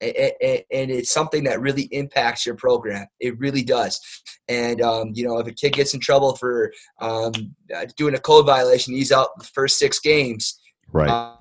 and 0.01 0.91
it's 0.91 1.11
something 1.11 1.43
that 1.45 1.61
really 1.61 1.83
impacts 1.91 2.45
your 2.45 2.55
program. 2.55 3.07
It 3.19 3.39
really 3.39 3.63
does. 3.63 3.99
And 4.47 4.81
um, 4.83 5.11
you 5.15 5.27
know, 5.27 5.39
if 5.39 5.47
a 5.47 5.51
kid 5.51 5.73
gets 5.73 5.95
in 5.95 5.99
trouble 5.99 6.35
for 6.35 6.71
um, 6.99 7.31
doing 7.97 8.13
a 8.13 8.19
code 8.19 8.45
violation, 8.45 8.93
he's 8.93 9.11
out 9.11 9.29
the 9.39 9.45
first 9.45 9.79
six 9.79 9.99
games. 9.99 10.59
Right. 10.91 11.09
Uh, 11.09 11.37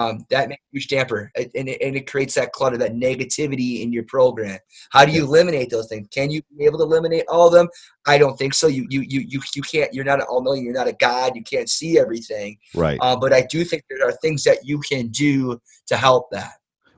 um, 0.00 0.24
that 0.30 0.48
makes 0.48 0.62
a 0.62 0.72
huge 0.72 0.88
damper 0.88 1.30
and 1.36 1.50
it, 1.54 1.82
and 1.82 1.94
it 1.94 2.10
creates 2.10 2.34
that 2.34 2.52
clutter 2.52 2.78
that 2.78 2.94
negativity 2.94 3.82
in 3.82 3.92
your 3.92 4.04
program. 4.04 4.58
How 4.90 5.04
do 5.04 5.12
you 5.12 5.24
eliminate 5.24 5.68
those 5.68 5.88
things? 5.88 6.08
Can 6.10 6.30
you 6.30 6.40
be 6.56 6.64
able 6.64 6.78
to 6.78 6.84
eliminate 6.84 7.24
all 7.28 7.48
of 7.48 7.52
them? 7.52 7.68
I 8.06 8.16
don't 8.16 8.36
think 8.38 8.54
so. 8.54 8.66
You 8.66 8.86
you 8.88 9.02
you 9.02 9.20
you, 9.28 9.40
you 9.54 9.62
can't 9.62 9.92
you're 9.92 10.06
not 10.06 10.20
an 10.20 10.26
all-knowing 10.30 10.64
you're 10.64 10.72
not 10.72 10.88
a 10.88 10.94
god 10.94 11.36
you 11.36 11.42
can't 11.42 11.68
see 11.68 11.98
everything. 11.98 12.56
Right. 12.74 12.98
Uh, 13.00 13.14
but 13.14 13.34
i 13.34 13.42
do 13.42 13.62
think 13.62 13.84
there 13.90 14.08
are 14.08 14.12
things 14.22 14.42
that 14.44 14.58
you 14.64 14.80
can 14.80 15.08
do 15.08 15.60
to 15.88 15.96
help 15.96 16.30
that. 16.30 16.54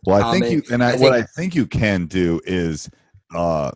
Well 0.06 0.22
i 0.22 0.32
think 0.32 0.46
um, 0.46 0.52
you 0.52 0.62
and 0.70 0.84
I, 0.84 0.88
I 0.88 0.92
think, 0.92 1.02
what 1.02 1.12
i 1.12 1.22
think 1.22 1.54
you 1.56 1.66
can 1.66 2.06
do 2.06 2.40
is 2.44 2.88
uh 3.34 3.72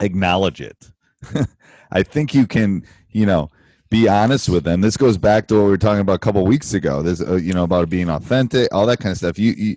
acknowledge 0.00 0.60
it. 0.60 0.90
I 1.90 2.02
think 2.02 2.34
you 2.34 2.46
can 2.46 2.84
you 3.10 3.24
know 3.24 3.50
be 3.90 4.08
honest 4.08 4.48
with 4.48 4.64
them. 4.64 4.80
This 4.80 4.96
goes 4.96 5.16
back 5.16 5.46
to 5.48 5.54
what 5.54 5.64
we 5.64 5.70
were 5.70 5.78
talking 5.78 6.00
about 6.00 6.14
a 6.14 6.18
couple 6.18 6.44
weeks 6.44 6.74
ago. 6.74 7.02
This, 7.02 7.20
uh, 7.20 7.36
you 7.36 7.52
know, 7.52 7.64
about 7.64 7.88
being 7.88 8.10
authentic, 8.10 8.72
all 8.72 8.86
that 8.86 8.98
kind 8.98 9.12
of 9.12 9.18
stuff. 9.18 9.38
You, 9.38 9.76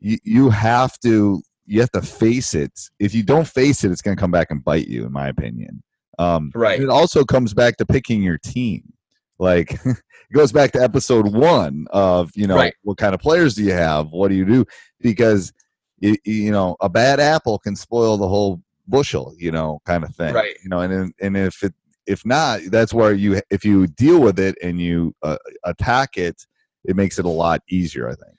you, 0.00 0.18
you 0.24 0.50
have 0.50 0.98
to, 1.00 1.42
you 1.64 1.80
have 1.80 1.90
to 1.92 2.02
face 2.02 2.54
it. 2.54 2.78
If 2.98 3.14
you 3.14 3.22
don't 3.22 3.48
face 3.48 3.82
it, 3.82 3.90
it's 3.90 4.02
going 4.02 4.16
to 4.16 4.20
come 4.20 4.30
back 4.30 4.50
and 4.50 4.62
bite 4.62 4.88
you, 4.88 5.06
in 5.06 5.12
my 5.12 5.28
opinion. 5.28 5.82
Um, 6.18 6.50
right. 6.54 6.80
It 6.80 6.88
also 6.88 7.24
comes 7.24 7.54
back 7.54 7.76
to 7.78 7.86
picking 7.86 8.22
your 8.22 8.38
team. 8.38 8.92
Like 9.38 9.72
it 9.84 9.96
goes 10.32 10.52
back 10.52 10.72
to 10.72 10.82
episode 10.82 11.34
one 11.34 11.86
of, 11.90 12.30
you 12.34 12.46
know, 12.46 12.56
right. 12.56 12.74
what 12.82 12.98
kind 12.98 13.14
of 13.14 13.20
players 13.20 13.54
do 13.54 13.62
you 13.62 13.72
have? 13.72 14.10
What 14.10 14.28
do 14.28 14.34
you 14.34 14.44
do? 14.44 14.64
Because, 15.00 15.52
you, 15.98 16.16
you 16.24 16.50
know, 16.50 16.76
a 16.80 16.88
bad 16.88 17.20
apple 17.20 17.58
can 17.58 17.76
spoil 17.76 18.16
the 18.16 18.28
whole 18.28 18.62
bushel, 18.86 19.34
you 19.38 19.50
know, 19.50 19.80
kind 19.86 20.04
of 20.04 20.14
thing. 20.14 20.34
Right. 20.34 20.56
You 20.62 20.70
know, 20.70 20.80
and 20.80 21.12
and 21.20 21.36
if 21.36 21.62
it 21.62 21.74
if 22.06 22.24
not, 22.24 22.60
that's 22.70 22.94
where 22.94 23.12
you 23.12 23.40
if 23.50 23.64
you 23.64 23.86
deal 23.86 24.20
with 24.20 24.38
it 24.38 24.56
and 24.62 24.80
you 24.80 25.14
uh, 25.22 25.38
attack 25.64 26.16
it, 26.16 26.46
it 26.84 26.96
makes 26.96 27.18
it 27.18 27.24
a 27.24 27.30
lot 27.30 27.62
easier. 27.68 28.08
I 28.08 28.14
think. 28.14 28.36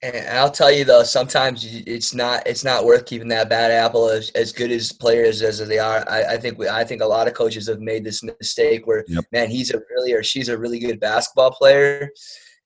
And 0.00 0.38
I'll 0.38 0.50
tell 0.50 0.70
you 0.70 0.84
though, 0.84 1.02
sometimes 1.02 1.64
it's 1.64 2.14
not 2.14 2.46
it's 2.46 2.62
not 2.62 2.84
worth 2.84 3.04
keeping 3.04 3.26
that 3.28 3.48
bad 3.48 3.72
apple 3.72 4.08
as, 4.08 4.30
as 4.30 4.52
good 4.52 4.70
as 4.70 4.92
players 4.92 5.42
as 5.42 5.66
they 5.66 5.80
are. 5.80 6.08
I, 6.08 6.34
I 6.34 6.36
think 6.36 6.56
we, 6.56 6.68
I 6.68 6.84
think 6.84 7.02
a 7.02 7.06
lot 7.06 7.26
of 7.26 7.34
coaches 7.34 7.66
have 7.66 7.80
made 7.80 8.04
this 8.04 8.22
mistake 8.22 8.86
where 8.86 9.04
yep. 9.08 9.24
man, 9.32 9.50
he's 9.50 9.72
a 9.72 9.82
really 9.90 10.12
or 10.12 10.22
she's 10.22 10.48
a 10.48 10.56
really 10.56 10.78
good 10.78 11.00
basketball 11.00 11.50
player, 11.50 12.10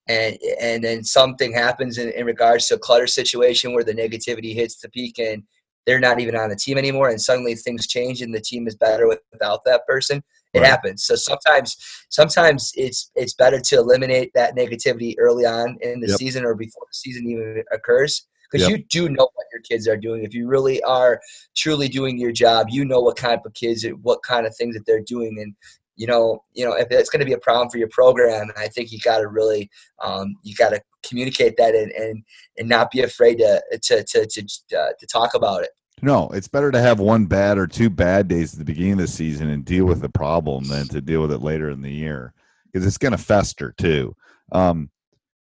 and 0.08 0.36
and 0.60 0.84
then 0.84 1.04
something 1.04 1.54
happens 1.54 1.96
in, 1.96 2.10
in 2.10 2.26
regards 2.26 2.66
to 2.68 2.74
a 2.74 2.78
clutter 2.78 3.06
situation 3.06 3.72
where 3.72 3.84
the 3.84 3.94
negativity 3.94 4.54
hits 4.54 4.78
the 4.80 4.90
peak 4.90 5.18
and 5.18 5.42
they're 5.86 5.98
not 5.98 6.20
even 6.20 6.36
on 6.36 6.50
the 6.50 6.56
team 6.56 6.76
anymore, 6.76 7.08
and 7.08 7.20
suddenly 7.20 7.54
things 7.54 7.86
change 7.86 8.20
and 8.20 8.34
the 8.34 8.42
team 8.42 8.66
is 8.68 8.76
better 8.76 9.08
without 9.32 9.64
that 9.64 9.86
person 9.86 10.22
it 10.52 10.60
right. 10.60 10.68
happens. 10.68 11.04
So 11.04 11.14
sometimes, 11.14 11.76
sometimes 12.10 12.72
it's 12.74 13.10
it's 13.14 13.34
better 13.34 13.60
to 13.60 13.76
eliminate 13.76 14.30
that 14.34 14.56
negativity 14.56 15.14
early 15.18 15.46
on 15.46 15.78
in 15.80 16.00
the 16.00 16.08
yep. 16.08 16.18
season 16.18 16.44
or 16.44 16.54
before 16.54 16.84
the 16.90 16.94
season 16.94 17.26
even 17.26 17.64
occurs, 17.72 18.26
because 18.50 18.68
yep. 18.68 18.78
you 18.78 18.84
do 18.90 19.08
know 19.08 19.28
what 19.34 19.46
your 19.52 19.62
kids 19.62 19.88
are 19.88 19.96
doing. 19.96 20.24
If 20.24 20.34
you 20.34 20.46
really 20.48 20.82
are 20.82 21.20
truly 21.56 21.88
doing 21.88 22.18
your 22.18 22.32
job, 22.32 22.66
you 22.70 22.84
know 22.84 23.00
what 23.00 23.16
kind 23.16 23.40
of 23.44 23.54
kids, 23.54 23.86
what 24.02 24.22
kind 24.22 24.46
of 24.46 24.54
things 24.56 24.74
that 24.74 24.84
they're 24.86 25.00
doing, 25.00 25.38
and 25.40 25.54
you 25.96 26.06
know, 26.06 26.42
you 26.54 26.64
know, 26.64 26.72
if 26.72 26.88
it's 26.90 27.10
going 27.10 27.20
to 27.20 27.26
be 27.26 27.34
a 27.34 27.38
problem 27.38 27.68
for 27.68 27.76
your 27.76 27.88
program, 27.88 28.50
I 28.56 28.68
think 28.68 28.90
you 28.90 28.98
got 28.98 29.18
to 29.18 29.28
really, 29.28 29.70
um, 30.02 30.36
you 30.42 30.54
got 30.54 30.70
to 30.70 30.80
communicate 31.06 31.56
that 31.58 31.74
and, 31.74 31.92
and 31.92 32.24
and 32.56 32.68
not 32.68 32.90
be 32.90 33.02
afraid 33.02 33.36
to 33.36 33.62
to 33.82 34.02
to 34.02 34.26
to, 34.26 34.78
uh, 34.78 34.92
to 34.98 35.06
talk 35.06 35.34
about 35.34 35.64
it. 35.64 35.70
No, 36.02 36.28
it's 36.30 36.48
better 36.48 36.72
to 36.72 36.80
have 36.80 36.98
one 36.98 37.26
bad 37.26 37.58
or 37.58 37.68
two 37.68 37.88
bad 37.88 38.26
days 38.26 38.52
at 38.52 38.58
the 38.58 38.64
beginning 38.64 38.94
of 38.94 38.98
the 38.98 39.06
season 39.06 39.48
and 39.50 39.64
deal 39.64 39.84
with 39.84 40.00
the 40.00 40.08
problem 40.08 40.64
than 40.64 40.88
to 40.88 41.00
deal 41.00 41.22
with 41.22 41.30
it 41.30 41.42
later 41.42 41.70
in 41.70 41.80
the 41.80 41.92
year 41.92 42.34
because 42.66 42.84
it's 42.84 42.98
going 42.98 43.12
to 43.12 43.18
fester 43.18 43.72
too. 43.78 44.16
Um, 44.50 44.90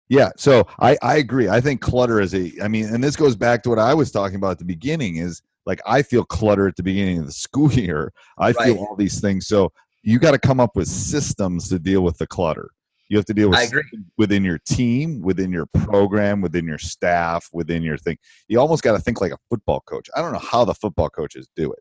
yeah, 0.07 0.29
so 0.37 0.65
I, 0.79 0.97
I 1.01 1.17
agree. 1.17 1.49
I 1.49 1.59
think 1.59 1.81
clutter 1.81 2.21
is 2.21 2.33
a, 2.33 2.53
I 2.63 2.69
mean, 2.69 2.85
and 2.85 3.03
this 3.03 3.17
goes 3.17 3.35
back 3.35 3.63
to 3.63 3.69
what 3.69 3.79
I 3.79 3.93
was 3.93 4.11
talking 4.11 4.37
about 4.37 4.51
at 4.51 4.59
the 4.59 4.65
beginning 4.65 5.17
is 5.17 5.41
like 5.65 5.81
I 5.85 6.03
feel 6.03 6.23
clutter 6.23 6.67
at 6.67 6.77
the 6.77 6.83
beginning 6.83 7.19
of 7.19 7.25
the 7.25 7.31
school 7.33 7.71
year. 7.71 8.13
I 8.37 8.51
right. 8.51 8.55
feel 8.55 8.77
all 8.77 8.95
these 8.95 9.19
things. 9.19 9.47
So 9.47 9.73
you 10.03 10.19
got 10.19 10.31
to 10.31 10.39
come 10.39 10.61
up 10.61 10.77
with 10.77 10.87
systems 10.87 11.67
to 11.69 11.79
deal 11.79 12.01
with 12.01 12.17
the 12.17 12.27
clutter. 12.27 12.69
You 13.09 13.17
have 13.17 13.25
to 13.25 13.33
deal 13.33 13.49
with 13.49 13.73
within 14.17 14.43
your 14.43 14.59
team, 14.67 15.21
within 15.21 15.51
your 15.51 15.67
program, 15.67 16.41
within 16.41 16.65
your 16.65 16.79
staff, 16.79 17.47
within 17.53 17.83
your 17.83 17.97
thing. 17.97 18.17
You 18.47 18.59
almost 18.59 18.83
got 18.83 18.93
to 18.93 18.99
think 18.99 19.21
like 19.21 19.31
a 19.31 19.37
football 19.49 19.81
coach. 19.81 20.09
I 20.15 20.21
don't 20.21 20.33
know 20.33 20.39
how 20.39 20.65
the 20.65 20.73
football 20.73 21.09
coaches 21.09 21.47
do 21.55 21.71
it. 21.71 21.79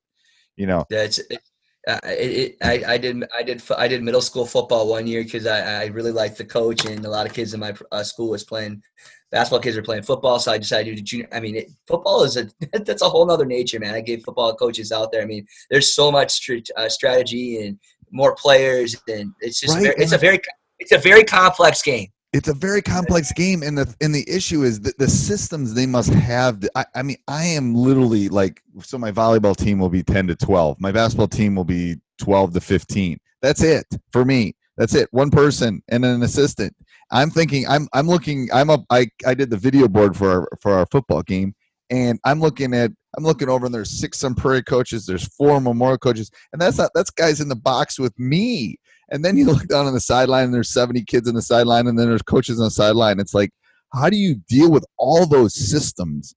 You 0.57 0.67
know, 0.67 0.85
uh, 1.87 2.01
it, 2.05 2.21
it, 2.21 2.57
I, 2.63 2.95
I 2.95 2.99
did 2.99 3.25
I 3.37 3.43
did 3.43 3.63
I 3.77 3.89
did 3.89 4.03
middle 4.03 4.23
school 4.23 4.47
football 4.47 4.89
one 4.89 5.07
year 5.07 5.23
because 5.23 5.47
I, 5.47 5.83
I 5.83 5.87
really 5.87 6.13
liked 6.13 6.39
the 6.39 6.45
coach 6.45 6.87
and 6.87 7.05
a 7.05 7.11
lot 7.11 7.27
of 7.27 7.35
kids 7.35 7.53
in 7.53 7.61
my 7.61 7.75
uh, 7.93 8.03
school 8.03 8.31
was 8.31 8.43
playing 8.43 8.83
basketball. 9.31 9.61
Kids 9.61 9.77
are 9.77 9.83
playing 9.83 10.05
football, 10.05 10.39
so 10.39 10.51
I 10.53 10.59
decided 10.59 10.91
to 10.91 10.97
do 10.97 11.03
junior. 11.03 11.29
I 11.33 11.41
mean, 11.41 11.57
it, 11.57 11.71
football 11.87 12.23
is 12.23 12.39
a 12.39 12.49
that's 12.73 13.03
a 13.03 13.09
whole 13.09 13.31
other 13.31 13.45
nature, 13.45 13.79
man. 13.79 13.95
I 13.95 14.01
gave 14.01 14.25
football 14.25 14.55
coaches 14.55 14.93
out 14.93 15.13
there. 15.13 15.23
I 15.23 15.27
mean, 15.27 15.47
there's 15.71 15.95
so 15.95 16.11
much 16.11 16.49
uh, 16.77 16.89
strategy 16.89 17.67
and 17.67 17.79
more 18.11 18.35
players, 18.35 18.97
and 19.09 19.33
it's 19.41 19.61
just 19.61 19.75
right. 19.75 19.83
very, 19.83 19.95
it's 19.99 20.13
a 20.13 20.19
very 20.19 20.41
it's 20.85 20.93
a 20.93 20.99
very 20.99 21.25
complex 21.25 21.83
game. 21.83 22.09
It's 22.35 22.49
a 22.49 22.55
very 22.55 22.83
complex 22.83 23.33
game 23.33 23.63
and 23.63 23.79
the 23.79 23.95
and 24.01 24.15
the 24.15 24.29
issue 24.29 24.65
is 24.65 24.81
that 24.81 24.99
the 24.99 25.09
systems 25.09 25.73
they 25.73 25.87
must 25.87 26.13
have 26.13 26.63
I, 26.75 26.85
I, 26.97 27.03
mean 27.03 27.17
i 27.29 27.45
am 27.45 27.77
literally 27.77 28.29
like 28.29 28.61
so 28.83 28.99
my 28.99 29.13
volleyball 29.13 29.57
team 29.57 29.79
will 29.79 29.89
be 29.89 30.03
10 30.03 30.27
to 30.27 30.35
12 30.35 30.81
my 30.81 30.91
basketball 30.91 31.29
team 31.29 31.55
will 31.55 31.65
be 31.65 31.95
12 32.19 32.55
to 32.55 32.61
15 32.61 33.21
that's 33.41 33.63
it 33.63 33.87
for 34.11 34.25
me. 34.25 34.57
That's 34.77 34.95
it. 34.95 35.09
One 35.13 35.31
person 35.31 35.83
and 35.89 36.05
an 36.05 36.23
assistant. 36.23 36.75
I'm 37.11 37.31
thinking 37.31 37.69
i'm 37.69 37.87
i'm 37.93 38.09
looking 38.09 38.49
i'm 38.53 38.71
up 38.71 38.85
i 38.91 39.07
i 39.27 39.35
did 39.35 39.51
the 39.51 39.57
video 39.57 39.87
board 39.87 40.17
for 40.17 40.31
our 40.31 40.49
for 40.61 40.73
our 40.73 40.87
football 40.87 41.23
game 41.23 41.55
and 41.91 42.19
i'm 42.25 42.41
looking 42.41 42.75
at 42.75 42.91
i'm 43.17 43.23
looking 43.23 43.51
over 43.51 43.67
and 43.67 43.75
there's 43.75 43.91
six 43.91 44.19
Sun 44.19 44.35
Prairie 44.35 44.63
coaches 44.63 45.05
there's 45.05 45.29
four 45.37 45.61
memorial 45.61 45.99
coaches 45.99 46.31
and 46.53 46.61
that's 46.61 46.79
not 46.79 46.91
that's 46.95 47.11
guys 47.11 47.41
in 47.43 47.49
the 47.49 47.55
box 47.55 47.99
with 47.99 48.19
me 48.19 48.79
and 49.11 49.25
then 49.25 49.37
you 49.37 49.45
look 49.53 49.67
down 49.69 49.87
on 49.87 49.95
the 49.95 50.01
sideline 50.01 50.45
and 50.45 50.55
there's 50.55 50.73
70 50.73 51.05
kids 51.05 51.29
on 51.29 51.35
the 51.35 51.43
sideline 51.43 51.87
and 51.87 51.99
then 51.99 52.09
there's 52.09 52.23
coaches 52.23 52.59
on 52.59 52.65
the 52.65 52.71
sideline. 52.71 53.21
It's 53.21 53.35
like, 53.35 53.51
how 53.93 54.11
do 54.11 54.17
you 54.17 54.37
deal 54.49 54.71
with 54.71 54.85
all 54.99 55.27
those 55.27 55.55
systems? 55.55 56.35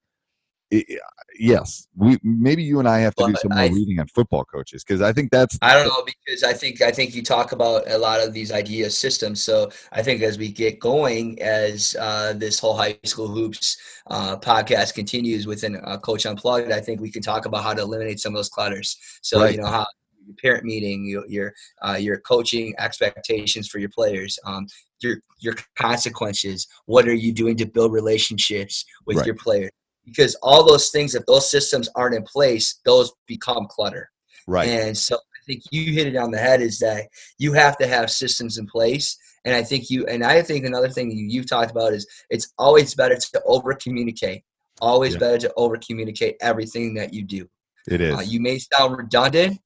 It, 0.70 1.00
yes, 1.40 1.88
we 1.96 2.18
maybe 2.24 2.62
you 2.62 2.80
and 2.80 2.88
I 2.88 3.00
have 3.00 3.16
to 3.16 3.24
well, 3.24 3.32
do 3.32 3.38
some 3.38 3.52
more 3.52 3.64
I, 3.64 3.68
reading 3.68 4.00
on 4.00 4.08
football 4.08 4.44
coaches 4.44 4.84
because 4.84 5.02
I 5.02 5.14
think 5.14 5.32
that's. 5.32 5.58
I 5.62 5.74
don't 5.74 5.88
know 5.88 6.04
because 6.06 6.44
I 6.44 6.54
think 6.54 6.82
I 6.82 6.92
think 6.92 7.16
you 7.16 7.24
talk 7.24 7.54
about 7.54 7.90
a 7.90 7.98
lot 7.98 8.20
of 8.20 8.34
these 8.34 8.52
idea 8.52 8.90
systems. 8.90 9.42
So 9.42 9.72
I 9.94 10.04
think 10.04 10.22
as 10.22 10.38
we 10.38 10.52
get 10.52 10.80
going, 10.80 11.42
as 11.42 11.96
uh, 12.00 12.34
this 12.34 12.60
whole 12.60 12.76
high 12.76 13.00
school 13.06 13.28
hoops 13.30 13.78
uh, 14.08 14.38
podcast 14.38 14.94
continues 14.94 15.48
within 15.48 15.78
uh, 15.78 15.98
Coach 16.00 16.26
Unplugged, 16.26 16.72
I 16.72 16.82
think 16.82 17.00
we 17.00 17.12
can 17.12 17.22
talk 17.22 17.46
about 17.46 17.64
how 17.64 17.74
to 17.74 17.82
eliminate 17.82 18.20
some 18.20 18.34
of 18.34 18.38
those 18.38 18.50
clutters. 18.50 18.98
So 19.22 19.42
right. 19.42 19.56
you 19.56 19.62
know 19.62 19.68
how 19.68 19.86
your 20.28 20.36
parent 20.42 20.66
meeting, 20.66 21.06
your 21.06 21.26
your, 21.28 21.54
uh, 21.82 21.98
your 22.00 22.20
coaching 22.20 22.74
expectations 22.78 23.68
for 23.68 23.80
your 23.80 23.90
players, 23.90 24.38
um, 24.46 24.68
your 25.02 25.18
your 25.40 25.56
consequences. 25.76 26.68
What 26.86 27.08
are 27.08 27.14
you 27.14 27.34
doing 27.34 27.56
to 27.58 27.66
build 27.66 27.94
relationships 27.94 28.86
with 29.06 29.18
right. 29.18 29.26
your 29.26 29.36
players? 29.36 29.72
Because 30.06 30.36
all 30.42 30.66
those 30.66 30.90
things, 30.90 31.16
if 31.16 31.26
those 31.26 31.50
systems 31.50 31.90
aren't 31.96 32.16
in 32.16 32.24
place, 32.24 32.80
those 32.86 33.12
become 33.28 33.68
clutter. 33.70 34.10
Right. 34.48 34.70
And 34.70 34.98
so 34.98 35.16
I 35.16 35.40
think 35.46 35.64
you 35.72 35.92
hit 35.94 36.08
it 36.08 36.16
on 36.16 36.32
the 36.32 36.38
head 36.38 36.62
is 36.62 36.80
that 36.80 37.08
you 37.38 37.54
have 37.54 37.78
to 37.78 37.88
have 37.88 38.10
systems 38.10 38.58
in 38.58 38.66
place. 38.68 39.18
And 39.44 39.56
I 39.56 39.64
think 39.64 39.90
you, 39.90 40.06
and 40.08 40.24
I 40.24 40.42
think 40.42 40.66
another 40.66 40.90
thing 40.90 41.12
you, 41.12 41.40
have 41.40 41.50
talked 41.50 41.72
about 41.72 41.94
is 41.94 42.08
it's 42.30 42.54
always 42.58 42.96
better 42.96 43.16
to 43.16 43.42
over 43.46 43.74
communicate. 43.74 44.44
Always 44.80 45.14
yeah. 45.14 45.20
better 45.20 45.38
to 45.40 45.54
over 45.58 45.78
communicate 45.78 46.38
everything 46.42 46.94
that 46.96 47.14
you 47.14 47.24
do. 47.24 47.48
It 47.90 48.02
is. 48.02 48.18
Uh, 48.18 48.22
you 48.22 48.40
may 48.40 48.60
sound 48.60 48.98
redundant, 48.98 49.60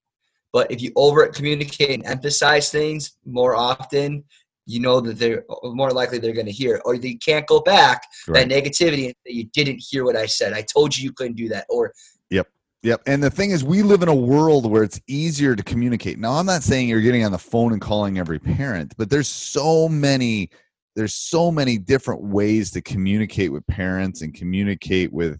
but 0.53 0.71
if 0.71 0.81
you 0.81 0.91
over 0.95 1.25
communicate 1.27 1.91
and 1.91 2.05
emphasize 2.05 2.69
things 2.69 3.17
more 3.25 3.55
often, 3.55 4.23
you 4.65 4.79
know 4.79 4.99
that 5.01 5.17
they're 5.17 5.43
uh, 5.49 5.69
more 5.69 5.91
likely 5.91 6.19
they're 6.19 6.33
going 6.33 6.45
to 6.45 6.51
hear 6.51 6.75
it. 6.75 6.81
Or 6.85 6.97
they 6.97 7.15
can't 7.15 7.47
go 7.47 7.61
back 7.61 8.03
right. 8.27 8.47
that 8.47 8.63
negativity 8.63 9.05
and 9.05 9.15
say, 9.25 9.33
you 9.33 9.45
didn't 9.45 9.81
hear 9.87 10.03
what 10.05 10.15
I 10.15 10.25
said. 10.25 10.53
I 10.53 10.61
told 10.61 10.97
you 10.97 11.03
you 11.03 11.13
couldn't 11.13 11.35
do 11.35 11.49
that. 11.49 11.65
Or 11.69 11.93
Yep. 12.29 12.47
Yep. 12.83 13.01
And 13.05 13.23
the 13.23 13.29
thing 13.29 13.51
is, 13.51 13.63
we 13.63 13.83
live 13.83 14.01
in 14.01 14.09
a 14.09 14.15
world 14.15 14.69
where 14.69 14.83
it's 14.83 14.99
easier 15.07 15.55
to 15.55 15.63
communicate. 15.63 16.19
Now, 16.19 16.33
I'm 16.33 16.45
not 16.45 16.63
saying 16.63 16.89
you're 16.89 17.01
getting 17.01 17.23
on 17.23 17.31
the 17.31 17.37
phone 17.37 17.73
and 17.73 17.81
calling 17.81 18.17
every 18.17 18.39
parent, 18.39 18.93
but 18.97 19.09
there's 19.09 19.27
so 19.27 19.87
many, 19.87 20.49
there's 20.95 21.13
so 21.13 21.51
many 21.51 21.77
different 21.77 22.21
ways 22.23 22.71
to 22.71 22.81
communicate 22.81 23.51
with 23.51 23.65
parents 23.67 24.21
and 24.21 24.33
communicate 24.33 25.13
with 25.13 25.39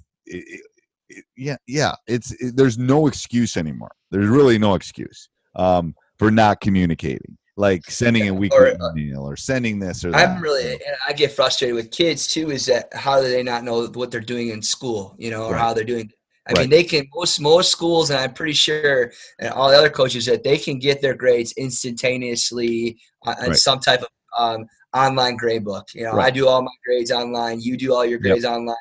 yeah, 1.38 1.58
yeah. 1.68 1.94
It's 2.08 2.32
it, 2.42 2.56
there's 2.56 2.78
no 2.78 3.08
excuse 3.08 3.58
anymore. 3.58 3.92
There's 4.12 4.28
really 4.28 4.58
no 4.58 4.76
excuse 4.76 5.30
um, 5.56 5.96
for 6.18 6.32
not 6.32 6.62
communicating, 6.62 7.38
like 7.58 7.90
sending 7.90 8.28
a 8.28 8.34
weekly 8.34 8.58
or, 8.58 8.82
uh, 8.82 8.96
email 8.98 9.28
or 9.28 9.36
sending 9.36 9.80
this 9.80 10.04
or 10.04 10.12
that. 10.12 10.30
I'm 10.30 10.42
really, 10.42 10.80
I 11.08 11.14
get 11.14 11.32
frustrated 11.32 11.76
with 11.76 11.92
kids 11.92 12.28
too. 12.28 12.52
Is 12.52 12.66
that 12.68 12.94
how 12.94 13.22
do 13.22 13.28
they 13.28 13.44
not 13.44 13.64
know 13.64 13.88
what 13.88 14.12
they're 14.12 14.20
doing 14.22 14.50
in 14.50 14.62
school? 14.62 15.16
You 15.18 15.32
know, 15.32 15.46
or 15.46 15.54
right. 15.54 15.60
how 15.62 15.74
they're 15.74 15.84
doing. 15.84 16.12
I 16.48 16.54
right. 16.54 16.62
mean, 16.62 16.70
they 16.70 16.84
can 16.84 17.08
most 17.14 17.40
most 17.40 17.72
schools, 17.72 18.10
and 18.10 18.20
I'm 18.20 18.34
pretty 18.34 18.54
sure, 18.54 19.12
and 19.40 19.54
all 19.54 19.70
the 19.70 19.78
other 19.78 19.90
coaches 19.90 20.26
that 20.26 20.44
they 20.44 20.58
can 20.58 20.80
get 20.80 21.02
their 21.02 21.14
grades 21.14 21.54
instantaneously 21.54 22.98
on, 23.24 23.36
right. 23.38 23.56
some 23.56 23.80
type 23.80 24.02
of 24.02 24.08
um, 24.38 24.66
online 24.94 25.38
grade 25.38 25.64
book. 25.64 25.88
You 25.94 26.06
know, 26.06 26.20
I 26.20 26.32
do 26.32 26.48
all 26.48 26.62
my 26.62 26.72
grades 26.86 27.12
online. 27.12 27.62
You 27.62 27.78
do 27.78 27.94
all 27.94 28.06
your 28.06 28.20
grades 28.20 28.44
yep. 28.44 28.54
online 28.54 28.76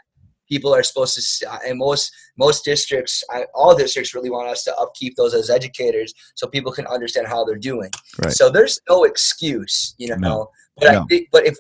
people 0.51 0.75
are 0.75 0.83
supposed 0.83 1.15
to 1.15 1.51
and 1.65 1.73
uh, 1.73 1.85
most 1.85 2.13
most 2.37 2.65
districts 2.65 3.25
all 3.55 3.75
districts 3.75 4.15
really 4.15 4.31
want 4.31 4.49
us 4.49 4.65
to 4.65 4.77
upkeep 4.77 5.15
those 5.17 5.33
as 5.33 5.49
educators 5.49 6.13
so 6.35 6.47
people 6.47 6.73
can 6.73 6.87
understand 6.89 7.27
how 7.27 7.45
they're 7.45 7.57
doing 7.57 7.91
right. 8.23 8.33
so 8.33 8.51
there's 8.51 8.79
no 8.89 9.05
excuse 9.05 9.95
you 9.99 10.09
know 10.09 10.17
no. 10.17 10.51
but 10.77 10.93
no. 10.93 11.07
I, 11.11 11.27
but 11.33 11.47
if 11.47 11.57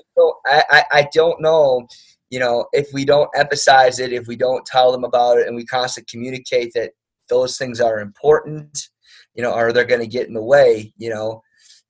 I, 0.46 0.62
I 0.70 0.84
i 0.92 1.08
don't 1.14 1.40
know 1.40 1.86
you 2.28 2.38
know 2.38 2.66
if 2.72 2.88
we 2.92 3.04
don't 3.04 3.30
emphasize 3.34 3.98
it 3.98 4.12
if 4.12 4.26
we 4.26 4.36
don't 4.36 4.66
tell 4.66 4.92
them 4.92 5.04
about 5.04 5.38
it 5.38 5.46
and 5.46 5.56
we 5.56 5.64
constantly 5.64 6.08
communicate 6.10 6.72
that 6.74 6.90
those 7.28 7.56
things 7.56 7.80
are 7.80 8.00
important 8.00 8.88
you 9.34 9.42
know 9.42 9.52
are 9.52 9.72
they're 9.72 9.84
going 9.84 10.00
to 10.00 10.06
get 10.06 10.26
in 10.26 10.34
the 10.34 10.42
way 10.42 10.92
you 10.96 11.10
know 11.10 11.40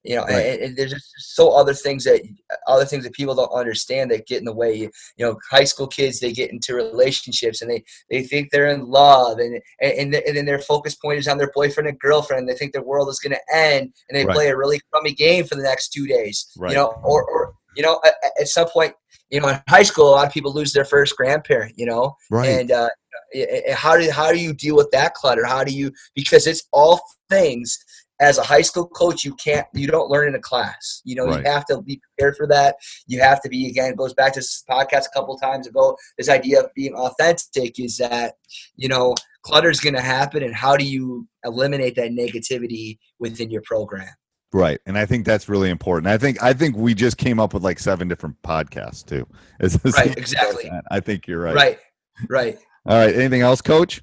you 0.04 0.16
know 0.16 0.24
right. 0.24 0.46
and, 0.46 0.62
and, 0.62 0.76
there's 0.76 0.92
just 0.92 1.12
so 1.18 1.50
other 1.50 1.74
things 1.74 2.04
that 2.04 2.22
other 2.66 2.84
things 2.84 3.04
that 3.04 3.12
people 3.12 3.34
don't 3.34 3.52
understand 3.52 4.10
that 4.10 4.26
get 4.26 4.38
in 4.38 4.44
the 4.44 4.52
way 4.52 4.74
you 4.74 4.90
know 5.18 5.38
high 5.50 5.64
school 5.64 5.86
kids 5.86 6.20
they 6.20 6.32
get 6.32 6.50
into 6.50 6.74
relationships 6.74 7.60
and 7.60 7.70
they 7.70 7.84
they 8.08 8.22
think 8.22 8.50
they're 8.50 8.70
in 8.70 8.86
love 8.86 9.38
and 9.38 9.60
and, 9.80 10.14
and 10.14 10.36
then 10.36 10.46
their 10.46 10.58
focus 10.58 10.94
point 10.94 11.18
is 11.18 11.28
on 11.28 11.38
their 11.38 11.50
boyfriend 11.54 11.88
and 11.88 11.98
girlfriend 11.98 12.48
they 12.48 12.54
think 12.54 12.72
their 12.72 12.82
world 12.82 13.08
is 13.08 13.18
going 13.18 13.32
to 13.32 13.56
end 13.56 13.92
and 14.08 14.18
they 14.18 14.24
right. 14.24 14.34
play 14.34 14.48
a 14.48 14.56
really 14.56 14.80
crummy 14.90 15.12
game 15.12 15.44
for 15.44 15.54
the 15.54 15.62
next 15.62 15.90
two 15.90 16.06
days 16.06 16.50
right. 16.56 16.70
you 16.70 16.76
know 16.76 16.98
or, 17.04 17.24
or 17.24 17.54
you 17.76 17.82
know 17.82 18.00
at, 18.04 18.14
at, 18.40 18.48
some 18.48 18.68
point 18.68 18.94
you 19.30 19.40
know 19.40 19.48
in 19.48 19.60
high 19.68 19.82
school 19.82 20.08
a 20.08 20.12
lot 20.12 20.26
of 20.26 20.32
people 20.32 20.52
lose 20.52 20.72
their 20.72 20.84
first 20.84 21.16
grandparent 21.16 21.74
you 21.76 21.86
know 21.86 22.16
right. 22.30 22.48
and 22.48 22.70
uh, 22.70 22.88
how 23.72 23.96
do 23.96 24.10
how 24.10 24.32
do 24.32 24.38
you 24.38 24.52
deal 24.52 24.76
with 24.76 24.90
that 24.90 25.14
clutter 25.14 25.44
how 25.44 25.62
do 25.62 25.72
you 25.72 25.92
because 26.14 26.46
it's 26.46 26.62
all 26.72 27.00
things 27.28 27.78
as 28.20 28.38
a 28.38 28.42
high 28.42 28.60
school 28.60 28.86
coach 28.86 29.24
you 29.24 29.34
can't 29.34 29.66
you 29.74 29.86
don't 29.86 30.10
learn 30.10 30.28
in 30.28 30.34
a 30.34 30.40
class. 30.40 31.00
You 31.04 31.16
know 31.16 31.26
right. 31.26 31.44
you 31.44 31.50
have 31.50 31.64
to 31.66 31.82
be 31.82 32.00
prepared 32.00 32.36
for 32.36 32.46
that. 32.48 32.76
You 33.06 33.20
have 33.20 33.42
to 33.42 33.48
be 33.48 33.68
again 33.68 33.94
goes 33.94 34.14
back 34.14 34.34
to 34.34 34.40
this 34.40 34.62
podcast 34.70 35.06
a 35.06 35.14
couple 35.14 35.36
times 35.36 35.66
ago 35.66 35.96
this 36.18 36.28
idea 36.28 36.60
of 36.60 36.72
being 36.74 36.94
authentic 36.94 37.78
is 37.80 37.96
that 37.96 38.34
you 38.76 38.88
know 38.88 39.14
clutter 39.42 39.70
is 39.70 39.80
going 39.80 39.94
to 39.94 40.02
happen 40.02 40.42
and 40.42 40.54
how 40.54 40.76
do 40.76 40.84
you 40.84 41.26
eliminate 41.44 41.96
that 41.96 42.10
negativity 42.10 42.98
within 43.18 43.50
your 43.50 43.62
program? 43.62 44.08
Right 44.52 44.80
and 44.84 44.98
i 44.98 45.06
think 45.06 45.24
that's 45.24 45.48
really 45.48 45.70
important. 45.70 46.08
I 46.08 46.18
think 46.18 46.42
i 46.42 46.52
think 46.52 46.76
we 46.76 46.94
just 46.94 47.16
came 47.16 47.40
up 47.40 47.54
with 47.54 47.64
like 47.64 47.78
seven 47.78 48.08
different 48.08 48.40
podcasts 48.42 49.04
too. 49.04 49.26
Right 49.96 50.16
exactly. 50.18 50.70
I 50.90 51.00
think 51.00 51.26
you're 51.26 51.40
right. 51.40 51.54
Right 51.54 51.78
right. 52.28 52.58
All 52.86 52.98
right 52.98 53.14
anything 53.14 53.42
else 53.42 53.60
coach 53.60 54.02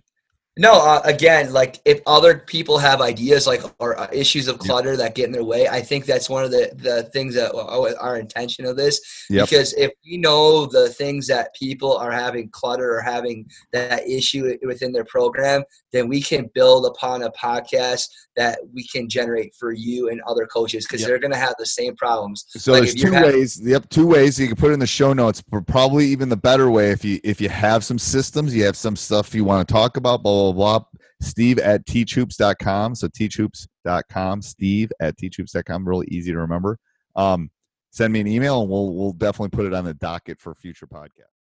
no, 0.58 0.74
uh, 0.74 1.02
again, 1.04 1.54
like 1.54 1.80
if 1.86 2.02
other 2.08 2.39
people 2.39 2.78
have 2.78 3.02
ideas 3.02 3.46
like 3.46 3.62
or 3.80 4.00
uh, 4.00 4.08
issues 4.12 4.48
of 4.48 4.60
clutter 4.60 4.91
yep. 4.91 5.00
that 5.00 5.15
get 5.15 5.26
in 5.26 5.32
their 5.32 5.43
way, 5.43 5.67
I 5.67 5.82
think 5.82 6.06
that's 6.06 6.30
one 6.30 6.43
of 6.43 6.52
the 6.52 6.72
the 6.76 7.04
things 7.13 7.36
that 7.36 7.54
our 7.56 8.17
intention 8.17 8.65
of 8.65 8.76
this. 8.76 9.00
Yep. 9.30 9.50
Because 9.50 9.74
if 9.74 9.91
we 10.06 10.17
know 10.17 10.65
the 10.65 10.89
things 10.89 11.28
that 11.28 11.54
people 11.56 11.96
are 11.96 12.12
having 12.12 12.50
clutter 12.50 12.98
or 12.98 13.02
having 13.02 13.48
that 13.72 14.08
issue 14.08 14.58
within 14.63 14.91
their 14.91 15.06
program, 15.06 15.63
then 15.91 16.08
we 16.08 16.22
can 16.22 16.50
build 16.54 16.86
upon 16.86 17.24
a 17.24 17.32
podcast 17.32 18.08
that 18.36 18.60
we 18.74 18.86
can 18.88 19.10
generate 19.10 19.54
for 19.56 19.72
you 19.72 20.10
and 20.10 20.22
other 20.28 20.46
coaches 20.46 20.86
because 20.86 21.02
yep. 21.02 21.10
they're 21.10 21.20
going 21.20 21.32
to 21.32 21.38
have 21.38 21.56
the 21.58 21.65
same 21.65 21.96
problems. 21.96 22.46
So 22.50 22.72
like 22.72 22.84
there's 22.84 22.96
two 22.96 23.12
having- 23.12 23.32
ways. 23.32 23.62
Yep, 23.62 23.89
two 23.89 24.08
ways 24.08 24.39
you 24.39 24.48
can 24.48 24.56
put 24.56 24.72
in 24.72 24.80
the 24.80 24.88
show 24.88 25.13
notes. 25.13 25.41
But 25.41 25.67
probably 25.67 26.06
even 26.08 26.30
the 26.30 26.38
better 26.38 26.70
way 26.70 26.91
if 26.91 27.04
you 27.06 27.20
if 27.24 27.39
you 27.41 27.50
have 27.50 27.84
some 27.84 28.00
systems, 28.00 28.56
you 28.56 28.63
have 28.63 28.76
some 28.76 28.96
stuff 28.96 29.36
you 29.36 29.43
want 29.43 29.67
to 29.67 29.72
talk 29.72 29.98
about. 29.98 30.24
Blah 30.24 30.34
blah 30.34 30.46
blah. 30.53 30.79
Steve 31.21 31.60
at 31.60 31.86
teachhoops.com. 31.86 32.95
So 32.95 33.07
teachhoops.com. 33.07 34.41
Steve 34.41 34.91
at 34.99 35.17
teachhoops.com. 35.17 35.88
Really 35.88 36.07
easy 36.10 36.31
to 36.31 36.38
remember. 36.38 36.79
Um, 37.15 37.49
send 37.91 38.13
me 38.13 38.19
an 38.19 38.27
email 38.27 38.62
and 38.62 38.69
we'll 38.69 38.93
we'll 38.93 39.13
definitely 39.13 39.55
put 39.55 39.65
it 39.65 39.73
on 39.73 39.86
the 39.86 39.93
docket 39.95 40.39
for 40.39 40.53
future 40.55 40.88
podcasts. 40.88 41.38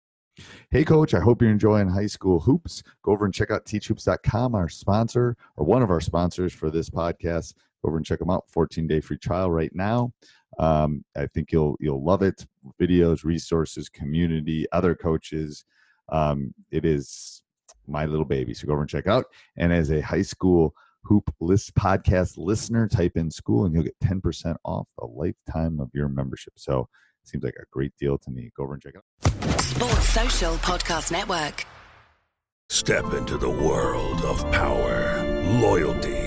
Hey, 0.69 0.83
coach, 0.85 1.13
I 1.13 1.19
hope 1.19 1.41
you're 1.41 1.51
enjoying 1.51 1.89
high 1.89 2.07
school 2.07 2.39
hoops. 2.39 2.83
Go 3.03 3.11
over 3.11 3.25
and 3.25 3.33
check 3.33 3.49
out 3.49 3.65
teachhoops.com, 3.65 4.53
our 4.53 4.69
sponsor, 4.69 5.35
or 5.55 5.65
one 5.65 5.81
of 5.81 5.89
our 5.89 6.01
sponsors 6.01 6.53
for 6.53 6.69
this 6.69 6.89
podcast. 6.89 7.55
Go 7.81 7.89
over 7.89 7.97
and 7.97 8.05
check 8.05 8.19
them 8.19 8.29
out. 8.29 8.49
14 8.49 8.87
day 8.87 9.01
free 9.01 9.17
trial 9.17 9.51
right 9.51 9.73
now. 9.73 10.11
Um, 10.59 11.03
I 11.15 11.27
think 11.27 11.51
you'll 11.51 11.75
you'll 11.79 12.03
love 12.03 12.21
it. 12.21 12.45
Videos, 12.79 13.23
resources, 13.23 13.89
community, 13.89 14.65
other 14.71 14.95
coaches. 14.95 15.65
Um, 16.09 16.53
it 16.71 16.85
is 16.85 17.41
my 17.87 18.05
little 18.05 18.25
baby. 18.25 18.53
So 18.53 18.67
go 18.67 18.73
over 18.73 18.81
and 18.81 18.89
check 18.89 19.07
out. 19.07 19.25
And 19.57 19.73
as 19.73 19.91
a 19.91 20.01
high 20.01 20.21
school 20.21 20.75
Hoop 21.07 21.33
List 21.39 21.73
Podcast 21.75 22.37
listener. 22.37 22.87
Type 22.87 23.13
in 23.15 23.31
school 23.31 23.65
and 23.65 23.73
you'll 23.73 23.83
get 23.83 23.99
10% 24.03 24.55
off 24.65 24.87
the 24.99 25.05
lifetime 25.05 25.79
of 25.79 25.89
your 25.93 26.09
membership. 26.09 26.53
So 26.57 26.89
it 27.23 27.29
seems 27.29 27.43
like 27.43 27.55
a 27.59 27.65
great 27.71 27.93
deal 27.97 28.17
to 28.17 28.31
me. 28.31 28.51
Go 28.55 28.63
over 28.63 28.73
and 28.73 28.83
check 28.83 28.95
it 28.95 29.01
out. 29.25 29.61
Sports 29.61 30.09
Social 30.09 30.55
Podcast 30.57 31.11
Network. 31.11 31.65
Step 32.69 33.13
into 33.13 33.37
the 33.37 33.49
world 33.49 34.21
of 34.23 34.39
power, 34.51 35.23
loyalty, 35.61 36.26